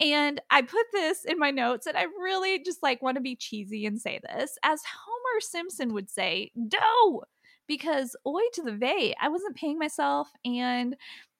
And 0.00 0.40
I 0.50 0.62
put 0.62 0.86
this 0.92 1.24
in 1.24 1.38
my 1.38 1.50
notes, 1.50 1.86
and 1.86 1.96
I 1.96 2.04
really 2.04 2.62
just 2.62 2.82
like 2.82 3.02
want 3.02 3.16
to 3.16 3.20
be 3.20 3.36
cheesy 3.36 3.86
and 3.86 4.00
say 4.00 4.20
this. 4.22 4.56
As 4.62 4.82
Homer 4.84 5.40
Simpson 5.40 5.94
would 5.94 6.10
say, 6.10 6.52
do 6.68 7.22
because 7.66 8.14
oi 8.26 8.42
to 8.54 8.62
the 8.62 8.72
vey, 8.72 9.14
I 9.20 9.28
wasn't 9.28 9.56
paying 9.56 9.78
myself 9.78 10.28
and 10.44 10.96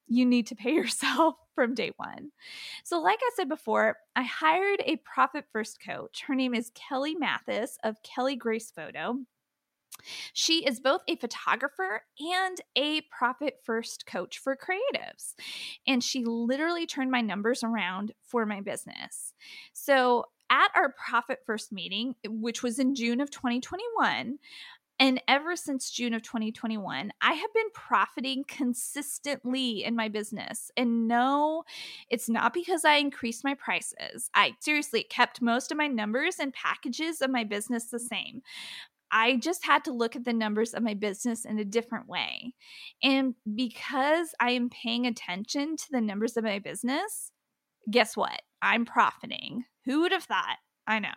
you 0.07 0.25
need 0.25 0.47
to 0.47 0.55
pay 0.55 0.71
yourself 0.73 1.35
from 1.53 1.73
day 1.73 1.91
one. 1.97 2.31
So, 2.83 3.01
like 3.01 3.19
I 3.21 3.29
said 3.35 3.49
before, 3.49 3.97
I 4.15 4.23
hired 4.23 4.81
a 4.85 4.97
profit 4.97 5.45
first 5.51 5.79
coach. 5.85 6.23
Her 6.27 6.35
name 6.35 6.53
is 6.53 6.71
Kelly 6.75 7.15
Matthis 7.15 7.77
of 7.83 8.01
Kelly 8.03 8.35
Grace 8.35 8.71
Photo. 8.71 9.19
She 10.33 10.65
is 10.65 10.79
both 10.79 11.01
a 11.07 11.15
photographer 11.15 12.03
and 12.19 12.57
a 12.75 13.01
profit 13.01 13.59
first 13.63 14.05
coach 14.05 14.37
for 14.37 14.55
creatives. 14.55 15.33
And 15.87 16.03
she 16.03 16.23
literally 16.25 16.85
turned 16.85 17.11
my 17.11 17.21
numbers 17.21 17.63
around 17.63 18.13
for 18.21 18.45
my 18.45 18.61
business. 18.61 19.33
So, 19.73 20.25
at 20.51 20.69
our 20.75 20.93
profit 20.93 21.39
first 21.43 21.71
meeting, 21.71 22.13
which 22.23 22.61
was 22.61 22.77
in 22.77 22.93
June 22.93 23.19
of 23.19 23.31
2021, 23.31 24.37
and 24.97 25.21
ever 25.27 25.55
since 25.55 25.91
June 25.91 26.13
of 26.13 26.21
2021, 26.21 27.11
I 27.21 27.33
have 27.33 27.53
been 27.53 27.69
profiting 27.73 28.45
consistently 28.47 29.83
in 29.83 29.95
my 29.95 30.07
business. 30.07 30.71
And 30.77 31.07
no, 31.07 31.63
it's 32.09 32.29
not 32.29 32.53
because 32.53 32.85
I 32.85 32.95
increased 32.95 33.43
my 33.43 33.55
prices. 33.55 34.29
I 34.33 34.53
seriously 34.61 35.03
kept 35.03 35.41
most 35.41 35.71
of 35.71 35.77
my 35.77 35.87
numbers 35.87 36.37
and 36.39 36.53
packages 36.53 37.21
of 37.21 37.29
my 37.29 37.43
business 37.43 37.85
the 37.85 37.99
same. 37.99 38.41
I 39.11 39.37
just 39.37 39.65
had 39.65 39.85
to 39.85 39.93
look 39.93 40.15
at 40.15 40.25
the 40.25 40.33
numbers 40.33 40.73
of 40.73 40.83
my 40.83 40.93
business 40.93 41.45
in 41.45 41.59
a 41.59 41.65
different 41.65 42.07
way. 42.07 42.53
And 43.03 43.35
because 43.55 44.29
I 44.39 44.51
am 44.51 44.69
paying 44.69 45.05
attention 45.05 45.77
to 45.77 45.85
the 45.91 46.01
numbers 46.01 46.37
of 46.37 46.43
my 46.43 46.59
business, 46.59 47.31
guess 47.89 48.17
what? 48.17 48.41
I'm 48.61 48.85
profiting. 48.85 49.65
Who 49.85 50.01
would 50.01 50.11
have 50.11 50.23
thought? 50.23 50.57
I 50.87 50.99
know. 50.99 51.13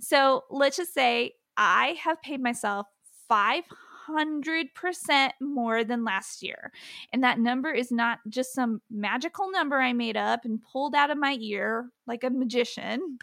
So 0.00 0.44
let's 0.50 0.76
just 0.76 0.94
say 0.94 1.32
I 1.56 1.96
have 2.02 2.20
paid 2.22 2.42
myself 2.42 2.86
500% 3.30 5.30
more 5.40 5.84
than 5.84 6.04
last 6.04 6.42
year. 6.42 6.72
And 7.12 7.22
that 7.22 7.38
number 7.38 7.72
is 7.72 7.90
not 7.90 8.18
just 8.28 8.52
some 8.52 8.82
magical 8.90 9.50
number 9.50 9.80
I 9.80 9.92
made 9.92 10.16
up 10.16 10.44
and 10.44 10.60
pulled 10.72 10.94
out 10.94 11.10
of 11.10 11.18
my 11.18 11.36
ear 11.40 11.90
like 12.06 12.24
a 12.24 12.30
magician. 12.30 13.18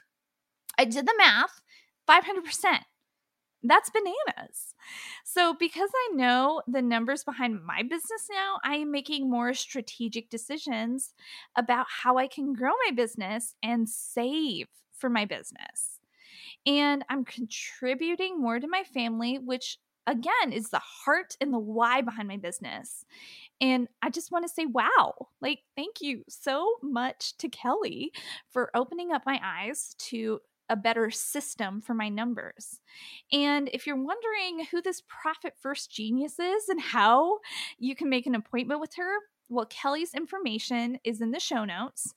I 0.77 0.85
did 0.85 1.05
the 1.05 1.15
math 1.17 1.61
500%. 2.09 2.79
That's 3.65 3.89
bananas. 3.89 4.75
So, 5.23 5.55
because 5.57 5.89
I 5.95 6.15
know 6.15 6.61
the 6.67 6.81
numbers 6.81 7.23
behind 7.23 7.63
my 7.63 7.81
business 7.81 8.27
now, 8.29 8.57
I 8.63 8.75
am 8.75 8.91
making 8.91 9.29
more 9.29 9.53
strategic 9.53 10.29
decisions 10.29 11.13
about 11.55 11.85
how 11.89 12.17
I 12.17 12.27
can 12.27 12.53
grow 12.53 12.71
my 12.85 12.91
business 12.93 13.55
and 13.63 13.87
save 13.87 14.67
for 14.91 15.09
my 15.09 15.23
business. 15.25 15.99
And 16.65 17.03
I'm 17.09 17.25
contributing 17.25 18.41
more 18.41 18.59
to 18.59 18.67
my 18.67 18.83
family, 18.83 19.39
which 19.39 19.77
again 20.07 20.51
is 20.53 20.69
the 20.69 20.81
heart 20.81 21.37
and 21.41 21.53
the 21.53 21.59
why 21.59 22.01
behind 22.01 22.27
my 22.27 22.37
business. 22.37 23.05
And 23.61 23.87
I 24.01 24.09
just 24.09 24.31
want 24.31 24.45
to 24.47 24.53
say, 24.53 24.65
wow, 24.65 25.13
like, 25.41 25.59
thank 25.75 26.01
you 26.01 26.23
so 26.29 26.75
much 26.81 27.37
to 27.37 27.49
Kelly 27.49 28.11
for 28.49 28.71
opening 28.75 29.11
up 29.11 29.23
my 29.25 29.39
eyes 29.43 29.95
to 30.09 30.39
a 30.69 30.75
better 30.75 31.11
system 31.11 31.81
for 31.81 31.93
my 31.93 32.09
numbers. 32.09 32.79
And 33.31 33.69
if 33.73 33.85
you're 33.85 33.95
wondering 33.95 34.65
who 34.71 34.81
this 34.81 35.01
Profit 35.07 35.53
First 35.59 35.91
genius 35.91 36.39
is 36.39 36.69
and 36.69 36.81
how 36.81 37.39
you 37.77 37.95
can 37.95 38.09
make 38.09 38.25
an 38.27 38.35
appointment 38.35 38.79
with 38.79 38.95
her, 38.95 39.17
well, 39.49 39.65
Kelly's 39.65 40.13
information 40.13 40.97
is 41.03 41.21
in 41.21 41.31
the 41.31 41.39
show 41.39 41.65
notes. 41.65 42.13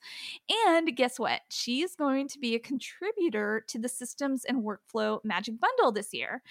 And 0.67 0.95
guess 0.95 1.19
what? 1.19 1.41
She's 1.49 1.95
going 1.95 2.27
to 2.29 2.39
be 2.39 2.55
a 2.55 2.59
contributor 2.59 3.63
to 3.67 3.77
the 3.77 3.89
Systems 3.89 4.43
and 4.45 4.63
Workflow 4.63 5.19
Magic 5.23 5.55
Bundle 5.59 5.91
this 5.91 6.13
year. 6.13 6.41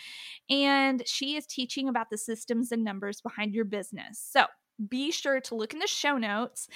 And 0.48 1.02
she 1.06 1.36
is 1.36 1.46
teaching 1.46 1.88
about 1.88 2.10
the 2.10 2.18
systems 2.18 2.72
and 2.72 2.84
numbers 2.84 3.20
behind 3.20 3.54
your 3.54 3.64
business. 3.64 4.18
So 4.18 4.44
be 4.88 5.10
sure 5.10 5.40
to 5.40 5.54
look 5.54 5.72
in 5.72 5.78
the 5.78 5.86
show 5.86 6.18
notes. 6.18 6.68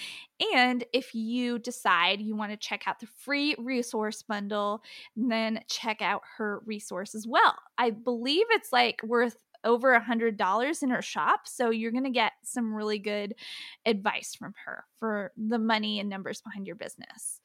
And 0.54 0.84
if 0.92 1.14
you 1.14 1.58
decide 1.58 2.20
you 2.20 2.36
want 2.36 2.52
to 2.52 2.56
check 2.56 2.82
out 2.86 3.00
the 3.00 3.06
free 3.06 3.54
resource 3.58 4.22
bundle, 4.22 4.82
then 5.16 5.60
check 5.68 6.00
out 6.00 6.22
her 6.36 6.62
resource 6.64 7.14
as 7.14 7.26
well. 7.26 7.54
I 7.78 7.90
believe 7.90 8.46
it's 8.50 8.72
like 8.72 9.00
worth 9.04 9.36
over 9.64 9.92
a 9.92 10.00
hundred 10.00 10.36
dollars 10.36 10.82
in 10.82 10.90
her 10.90 11.02
shop 11.02 11.40
so 11.44 11.70
you're 11.70 11.92
going 11.92 12.04
to 12.04 12.10
get 12.10 12.32
some 12.42 12.74
really 12.74 12.98
good 12.98 13.34
advice 13.84 14.34
from 14.34 14.54
her 14.64 14.84
for 14.98 15.32
the 15.36 15.58
money 15.58 16.00
and 16.00 16.08
numbers 16.08 16.40
behind 16.40 16.66
your 16.66 16.76
business 16.76 17.40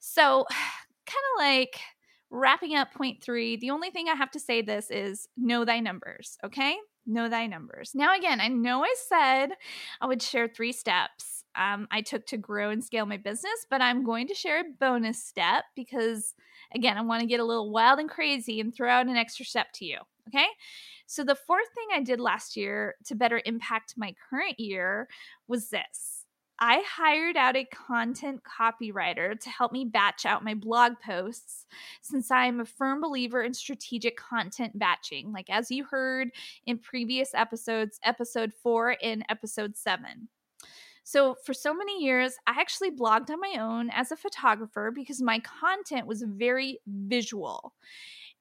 so 0.00 0.44
kind 1.06 1.24
of 1.36 1.38
like 1.38 1.78
wrapping 2.30 2.74
up 2.74 2.92
point 2.92 3.22
three 3.22 3.56
the 3.56 3.70
only 3.70 3.90
thing 3.90 4.08
i 4.08 4.14
have 4.14 4.30
to 4.30 4.40
say 4.40 4.60
this 4.60 4.90
is 4.90 5.28
know 5.36 5.64
thy 5.64 5.78
numbers 5.78 6.36
okay 6.44 6.76
know 7.06 7.28
thy 7.28 7.46
numbers. 7.46 7.92
Now, 7.94 8.16
again, 8.16 8.40
I 8.40 8.48
know 8.48 8.84
I 8.84 8.94
said 9.08 9.50
I 10.00 10.06
would 10.06 10.22
share 10.22 10.48
three 10.48 10.72
steps 10.72 11.36
um, 11.56 11.88
I 11.90 12.02
took 12.02 12.26
to 12.26 12.36
grow 12.36 12.70
and 12.70 12.84
scale 12.84 13.06
my 13.06 13.16
business, 13.16 13.66
but 13.68 13.80
I'm 13.80 14.04
going 14.04 14.28
to 14.28 14.34
share 14.34 14.60
a 14.60 14.64
bonus 14.78 15.22
step 15.22 15.64
because, 15.74 16.34
again, 16.74 16.98
I 16.98 17.02
want 17.02 17.22
to 17.22 17.26
get 17.26 17.40
a 17.40 17.44
little 17.44 17.70
wild 17.70 17.98
and 17.98 18.10
crazy 18.10 18.60
and 18.60 18.74
throw 18.74 18.90
out 18.90 19.06
an 19.06 19.16
extra 19.16 19.44
step 19.44 19.68
to 19.74 19.84
you. 19.84 19.98
Okay. 20.28 20.46
So, 21.06 21.24
the 21.24 21.34
fourth 21.34 21.68
thing 21.74 21.86
I 21.94 22.02
did 22.02 22.20
last 22.20 22.56
year 22.56 22.96
to 23.06 23.14
better 23.14 23.40
impact 23.44 23.94
my 23.96 24.14
current 24.28 24.60
year 24.60 25.08
was 25.48 25.70
this 25.70 26.15
I 26.58 26.82
hired 26.88 27.36
out 27.36 27.56
a 27.56 27.64
content 27.66 28.40
copywriter 28.42 29.38
to 29.38 29.50
help 29.50 29.72
me 29.72 29.84
batch 29.84 30.24
out 30.24 30.44
my 30.44 30.54
blog 30.54 30.92
posts 31.04 31.66
since 32.00 32.30
I'm 32.30 32.60
a 32.60 32.64
firm 32.64 33.00
believer 33.00 33.42
in 33.42 33.52
strategic 33.52 34.16
content 34.16 34.78
batching, 34.78 35.32
like 35.32 35.50
as 35.50 35.70
you 35.70 35.84
heard 35.84 36.30
in 36.64 36.78
previous 36.78 37.34
episodes, 37.34 38.00
episode 38.04 38.52
four 38.62 38.96
and 39.02 39.24
episode 39.28 39.76
seven. 39.76 40.28
So, 41.04 41.36
for 41.44 41.54
so 41.54 41.72
many 41.72 42.02
years, 42.02 42.34
I 42.46 42.58
actually 42.58 42.90
blogged 42.90 43.30
on 43.30 43.38
my 43.38 43.56
own 43.60 43.90
as 43.90 44.10
a 44.10 44.16
photographer 44.16 44.90
because 44.92 45.22
my 45.22 45.38
content 45.40 46.06
was 46.06 46.24
very 46.26 46.80
visual. 46.86 47.74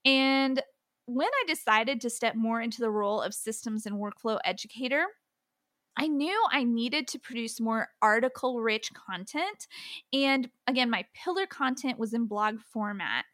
And 0.04 0.63
when 1.06 1.28
I 1.28 1.43
decided 1.47 2.01
to 2.01 2.10
step 2.10 2.36
more 2.36 2.62
into 2.62 2.82
the 2.82 2.89
role 2.89 3.21
of 3.21 3.36
systems 3.36 3.86
and 3.86 3.97
workflow 3.97 4.39
educator, 4.43 5.06
I 5.97 6.08
knew 6.08 6.45
I 6.51 6.63
needed 6.63 7.08
to 7.10 7.19
produce 7.19 7.60
more 7.60 7.89
article 8.01 8.62
rich 8.62 8.91
content. 8.93 9.67
And 10.12 10.49
again, 10.67 10.89
my 10.89 11.05
pillar 11.13 11.45
content 11.45 11.97
was 11.97 12.13
in 12.13 12.25
blog 12.25 12.60
format. 12.73 13.25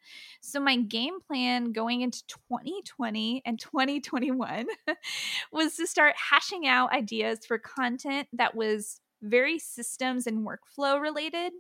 So, 0.41 0.60
my 0.60 0.78
game 0.78 1.19
plan 1.21 1.71
going 1.71 2.02
into 2.02 2.24
2020 2.28 3.41
and 3.45 3.60
2021 3.60 4.67
was 5.52 5.76
to 5.78 5.88
start 5.88 6.15
hashing 6.15 6.67
out 6.67 6.93
ideas 6.93 7.39
for 7.45 7.58
content 7.58 8.28
that 8.34 8.56
was 8.56 9.02
very 9.21 9.60
systems 9.60 10.28
and 10.28 10.47
workflow 10.47 11.00
related 11.00 11.54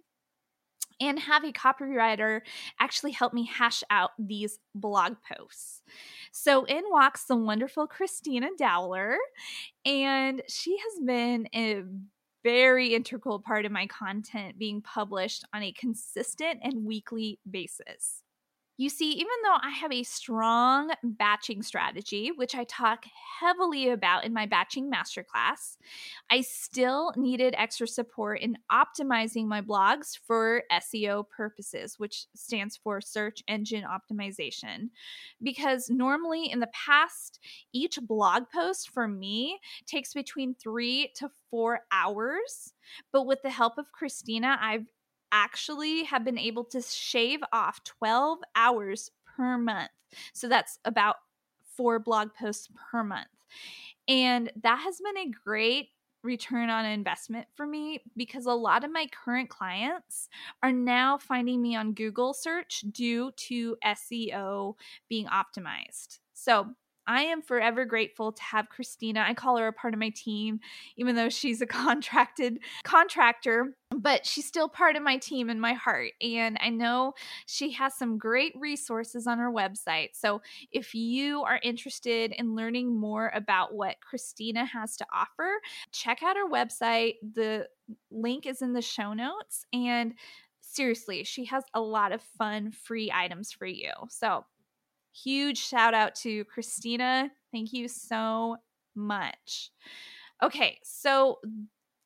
and 1.01 1.19
have 1.19 1.43
a 1.43 1.51
copywriter 1.51 2.41
actually 2.79 3.11
help 3.11 3.33
me 3.33 3.45
hash 3.45 3.83
out 3.89 4.11
these 4.19 4.59
blog 4.75 5.15
posts. 5.33 5.81
So 6.31 6.63
in 6.65 6.83
walks 6.89 7.25
the 7.25 7.35
wonderful 7.35 7.87
Kristina 7.87 8.47
Dowler, 8.57 9.17
and 9.85 10.41
she 10.47 10.77
has 10.77 11.05
been 11.05 11.47
a 11.53 11.83
very 12.43 12.93
integral 12.93 13.39
part 13.39 13.65
of 13.65 13.71
my 13.71 13.87
content 13.87 14.57
being 14.57 14.81
published 14.81 15.43
on 15.53 15.63
a 15.63 15.73
consistent 15.73 16.59
and 16.63 16.85
weekly 16.85 17.39
basis. 17.49 18.20
You 18.77 18.89
see, 18.89 19.11
even 19.11 19.27
though 19.43 19.57
I 19.61 19.69
have 19.69 19.91
a 19.91 20.01
strong 20.01 20.91
batching 21.03 21.61
strategy, 21.61 22.31
which 22.35 22.55
I 22.55 22.63
talk 22.63 23.05
heavily 23.39 23.89
about 23.89 24.23
in 24.23 24.33
my 24.33 24.47
batching 24.47 24.89
masterclass, 24.89 25.77
I 26.31 26.41
still 26.41 27.13
needed 27.15 27.53
extra 27.57 27.85
support 27.85 28.39
in 28.39 28.57
optimizing 28.71 29.45
my 29.45 29.61
blogs 29.61 30.17
for 30.25 30.63
SEO 30.71 31.29
purposes, 31.29 31.99
which 31.99 32.25
stands 32.35 32.75
for 32.75 33.01
search 33.01 33.43
engine 33.47 33.83
optimization. 33.83 34.89
Because 35.43 35.89
normally 35.89 36.49
in 36.49 36.59
the 36.59 36.71
past, 36.73 37.39
each 37.73 37.99
blog 38.01 38.43
post 38.53 38.89
for 38.89 39.07
me 39.07 39.59
takes 39.85 40.13
between 40.13 40.55
three 40.55 41.11
to 41.17 41.29
four 41.51 41.81
hours. 41.91 42.73
But 43.11 43.27
with 43.27 43.41
the 43.43 43.49
help 43.49 43.77
of 43.77 43.85
Kristina, 43.91 44.57
I've 44.59 44.85
actually 45.31 46.03
have 46.03 46.23
been 46.23 46.37
able 46.37 46.63
to 46.65 46.81
shave 46.81 47.39
off 47.51 47.83
12 47.83 48.39
hours 48.55 49.11
per 49.25 49.57
month. 49.57 49.91
So 50.33 50.47
that's 50.47 50.79
about 50.85 51.17
four 51.75 51.99
blog 51.99 52.33
posts 52.33 52.67
per 52.91 53.03
month. 53.03 53.27
And 54.07 54.51
that 54.61 54.79
has 54.79 54.99
been 54.99 55.17
a 55.17 55.31
great 55.43 55.89
return 56.23 56.69
on 56.69 56.85
investment 56.85 57.47
for 57.55 57.65
me 57.65 57.99
because 58.15 58.45
a 58.45 58.51
lot 58.51 58.83
of 58.83 58.91
my 58.91 59.07
current 59.07 59.49
clients 59.49 60.29
are 60.61 60.71
now 60.71 61.17
finding 61.17 61.61
me 61.61 61.75
on 61.75 61.93
Google 61.93 62.33
search 62.33 62.83
due 62.91 63.31
to 63.37 63.75
SEO 63.83 64.75
being 65.09 65.25
optimized. 65.27 66.19
So 66.33 66.67
I 67.07 67.23
am 67.23 67.41
forever 67.41 67.85
grateful 67.85 68.31
to 68.31 68.43
have 68.43 68.67
Kristina. 68.69 69.17
I 69.17 69.33
call 69.33 69.57
her 69.57 69.67
a 69.67 69.73
part 69.73 69.93
of 69.93 69.99
my 69.99 70.09
team, 70.09 70.59
even 70.97 71.15
though 71.15 71.29
she's 71.29 71.61
a 71.61 71.65
contracted 71.67 72.59
contractor, 72.83 73.75
but 73.95 74.25
she's 74.25 74.45
still 74.45 74.69
part 74.69 74.95
of 74.95 75.03
my 75.03 75.17
team 75.17 75.49
in 75.49 75.59
my 75.59 75.73
heart. 75.73 76.11
And 76.21 76.57
I 76.61 76.69
know 76.69 77.13
she 77.45 77.71
has 77.71 77.95
some 77.95 78.17
great 78.17 78.53
resources 78.59 79.27
on 79.27 79.39
her 79.39 79.51
website. 79.51 80.09
So 80.13 80.41
if 80.71 80.93
you 80.93 81.43
are 81.43 81.59
interested 81.63 82.33
in 82.37 82.55
learning 82.55 82.95
more 82.95 83.31
about 83.35 83.73
what 83.73 83.97
Kristina 84.01 84.67
has 84.67 84.95
to 84.97 85.05
offer, 85.13 85.49
check 85.91 86.23
out 86.23 86.37
her 86.37 86.49
website. 86.49 87.15
The 87.33 87.67
link 88.09 88.45
is 88.45 88.61
in 88.61 88.73
the 88.73 88.81
show 88.81 89.13
notes. 89.13 89.65
And 89.73 90.13
seriously, 90.61 91.23
she 91.23 91.45
has 91.45 91.63
a 91.73 91.81
lot 91.81 92.11
of 92.11 92.21
fun 92.37 92.71
free 92.71 93.11
items 93.13 93.51
for 93.51 93.65
you. 93.65 93.91
So 94.09 94.45
Huge 95.13 95.57
shout 95.57 95.93
out 95.93 96.15
to 96.15 96.45
Kristina. 96.45 97.29
Thank 97.51 97.73
you 97.73 97.87
so 97.87 98.57
much. 98.95 99.71
Okay, 100.41 100.79
so 100.83 101.39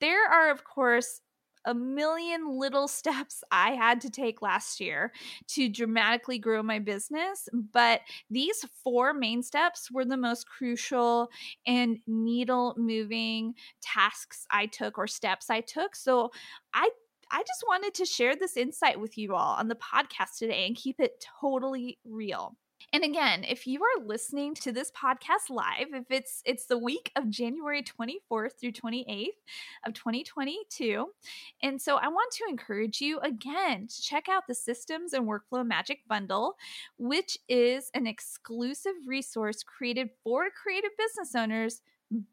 there 0.01 0.27
are, 0.29 0.51
of 0.51 0.63
course, 0.63 1.21
a 1.65 1.73
million 1.73 2.57
little 2.59 2.87
steps 2.89 3.43
I 3.51 3.71
had 3.71 4.01
to 4.01 4.09
take 4.09 4.41
last 4.41 4.79
year 4.79 5.11
to 5.49 5.69
dramatically 5.69 6.39
grow 6.39 6.63
my 6.63 6.79
business. 6.79 7.49
But 7.53 8.01
these 8.29 8.65
four 8.83 9.13
main 9.13 9.41
steps 9.43 9.91
were 9.91 10.05
the 10.05 10.17
most 10.17 10.47
crucial 10.47 11.29
and 11.65 11.97
needle 12.07 12.75
moving 12.77 13.53
tasks 13.81 14.45
I 14.51 14.67
took 14.67 14.97
or 14.97 15.07
steps 15.07 15.49
I 15.49 15.61
took. 15.61 15.95
So 15.95 16.31
I 16.73 16.89
I 17.31 17.41
just 17.41 17.63
wanted 17.67 17.95
to 17.95 18.05
share 18.05 18.35
this 18.35 18.55
insight 18.55 18.99
with 18.99 19.17
you 19.17 19.33
all 19.33 19.55
on 19.55 19.67
the 19.67 19.75
podcast 19.75 20.37
today 20.37 20.67
and 20.67 20.75
keep 20.75 20.99
it 20.99 21.25
totally 21.41 21.97
real. 22.05 22.55
And 22.93 23.04
again, 23.04 23.43
if 23.43 23.67
you 23.67 23.82
are 23.82 24.06
listening 24.06 24.56
to 24.56 24.71
this 24.71 24.91
podcast 24.91 25.50
live, 25.50 25.88
if 25.93 26.06
it's 26.10 26.41
it's 26.45 26.65
the 26.65 26.78
week 26.78 27.12
of 27.15 27.30
January 27.30 27.84
24th 27.84 28.60
through 28.60 28.71
28th 28.71 29.28
of 29.86 29.93
2022, 29.93 31.08
and 31.62 31.82
so 31.82 31.98
I 31.98 32.08
want 32.08 32.32
to 32.34 32.45
encourage 32.50 33.02
you 33.02 33.19
again 33.19 33.88
to 33.88 34.02
check 34.02 34.30
out 34.30 34.48
the 34.48 34.56
Systems 34.56 35.13
and 35.13 35.28
Workflow 35.28 35.65
Magic 35.65 36.00
Bundle, 36.08 36.56
which 36.98 37.38
is 37.50 37.89
an 37.93 38.08
exclusive 38.08 38.93
resource 39.08 39.63
created 39.63 40.10
for 40.24 40.48
creative 40.50 40.91
business 40.98 41.36
owners 41.36 41.82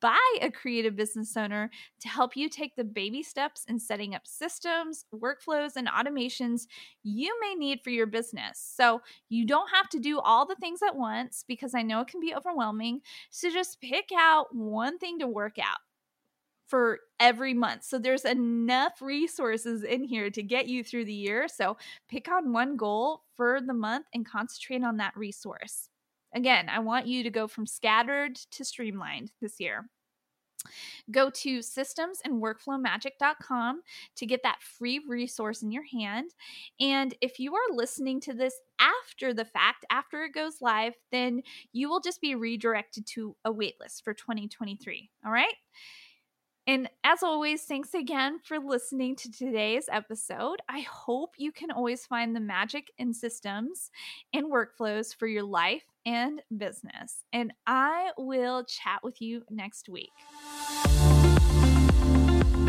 by 0.00 0.18
a 0.40 0.50
creative 0.50 0.96
business 0.96 1.36
owner 1.36 1.70
to 2.00 2.08
help 2.08 2.36
you 2.36 2.48
take 2.48 2.76
the 2.76 2.84
baby 2.84 3.22
steps 3.22 3.64
in 3.68 3.78
setting 3.78 4.14
up 4.14 4.26
systems, 4.26 5.04
workflows, 5.14 5.76
and 5.76 5.88
automations 5.88 6.62
you 7.02 7.36
may 7.40 7.54
need 7.54 7.80
for 7.82 7.90
your 7.90 8.06
business. 8.06 8.58
So 8.76 9.00
you 9.28 9.46
don't 9.46 9.70
have 9.74 9.88
to 9.90 9.98
do 9.98 10.20
all 10.20 10.46
the 10.46 10.56
things 10.56 10.80
at 10.86 10.96
once 10.96 11.44
because 11.46 11.74
I 11.74 11.82
know 11.82 12.00
it 12.00 12.08
can 12.08 12.20
be 12.20 12.34
overwhelming. 12.34 13.00
So 13.30 13.50
just 13.50 13.80
pick 13.80 14.10
out 14.16 14.54
one 14.54 14.98
thing 14.98 15.18
to 15.20 15.26
work 15.26 15.58
out 15.58 15.78
for 16.66 17.00
every 17.20 17.52
month. 17.52 17.84
So 17.84 17.98
there's 17.98 18.24
enough 18.24 19.02
resources 19.02 19.84
in 19.84 20.04
here 20.04 20.30
to 20.30 20.42
get 20.42 20.68
you 20.68 20.82
through 20.82 21.04
the 21.04 21.12
year. 21.12 21.46
So 21.46 21.76
pick 22.08 22.28
on 22.28 22.52
one 22.52 22.76
goal 22.76 23.24
for 23.36 23.60
the 23.60 23.74
month 23.74 24.06
and 24.14 24.26
concentrate 24.26 24.82
on 24.82 24.96
that 24.96 25.14
resource. 25.14 25.90
Again, 26.34 26.68
I 26.68 26.80
want 26.80 27.06
you 27.06 27.22
to 27.22 27.30
go 27.30 27.46
from 27.46 27.66
scattered 27.66 28.36
to 28.52 28.64
streamlined 28.64 29.32
this 29.40 29.60
year. 29.60 29.88
Go 31.10 31.30
to 31.30 31.58
systemsandworkflowmagic.com 31.58 33.82
to 34.16 34.26
get 34.26 34.42
that 34.44 34.62
free 34.62 35.00
resource 35.08 35.62
in 35.62 35.72
your 35.72 35.84
hand. 35.84 36.30
And 36.80 37.14
if 37.20 37.38
you 37.38 37.54
are 37.54 37.74
listening 37.74 38.20
to 38.20 38.32
this 38.32 38.58
after 38.78 39.34
the 39.34 39.44
fact, 39.44 39.84
after 39.90 40.22
it 40.22 40.32
goes 40.34 40.62
live, 40.62 40.94
then 41.10 41.42
you 41.72 41.88
will 41.88 42.00
just 42.00 42.20
be 42.20 42.34
redirected 42.34 43.06
to 43.08 43.36
a 43.44 43.52
waitlist 43.52 44.02
for 44.04 44.14
2023. 44.14 45.10
All 45.24 45.32
right. 45.32 45.54
And 46.68 46.88
as 47.02 47.24
always, 47.24 47.64
thanks 47.64 47.92
again 47.92 48.38
for 48.44 48.60
listening 48.60 49.16
to 49.16 49.32
today's 49.32 49.88
episode. 49.90 50.62
I 50.68 50.82
hope 50.82 51.34
you 51.36 51.50
can 51.50 51.72
always 51.72 52.06
find 52.06 52.36
the 52.36 52.40
magic 52.40 52.92
in 52.98 53.12
systems 53.12 53.90
and 54.32 54.46
workflows 54.46 55.12
for 55.12 55.26
your 55.26 55.42
life 55.42 55.82
and 56.04 56.42
business. 56.56 57.24
And 57.32 57.52
I 57.66 58.10
will 58.18 58.64
chat 58.64 59.00
with 59.02 59.20
you 59.20 59.42
next 59.50 59.88
week. 59.88 60.10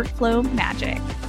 workflow 0.00 0.42
magic. 0.54 1.19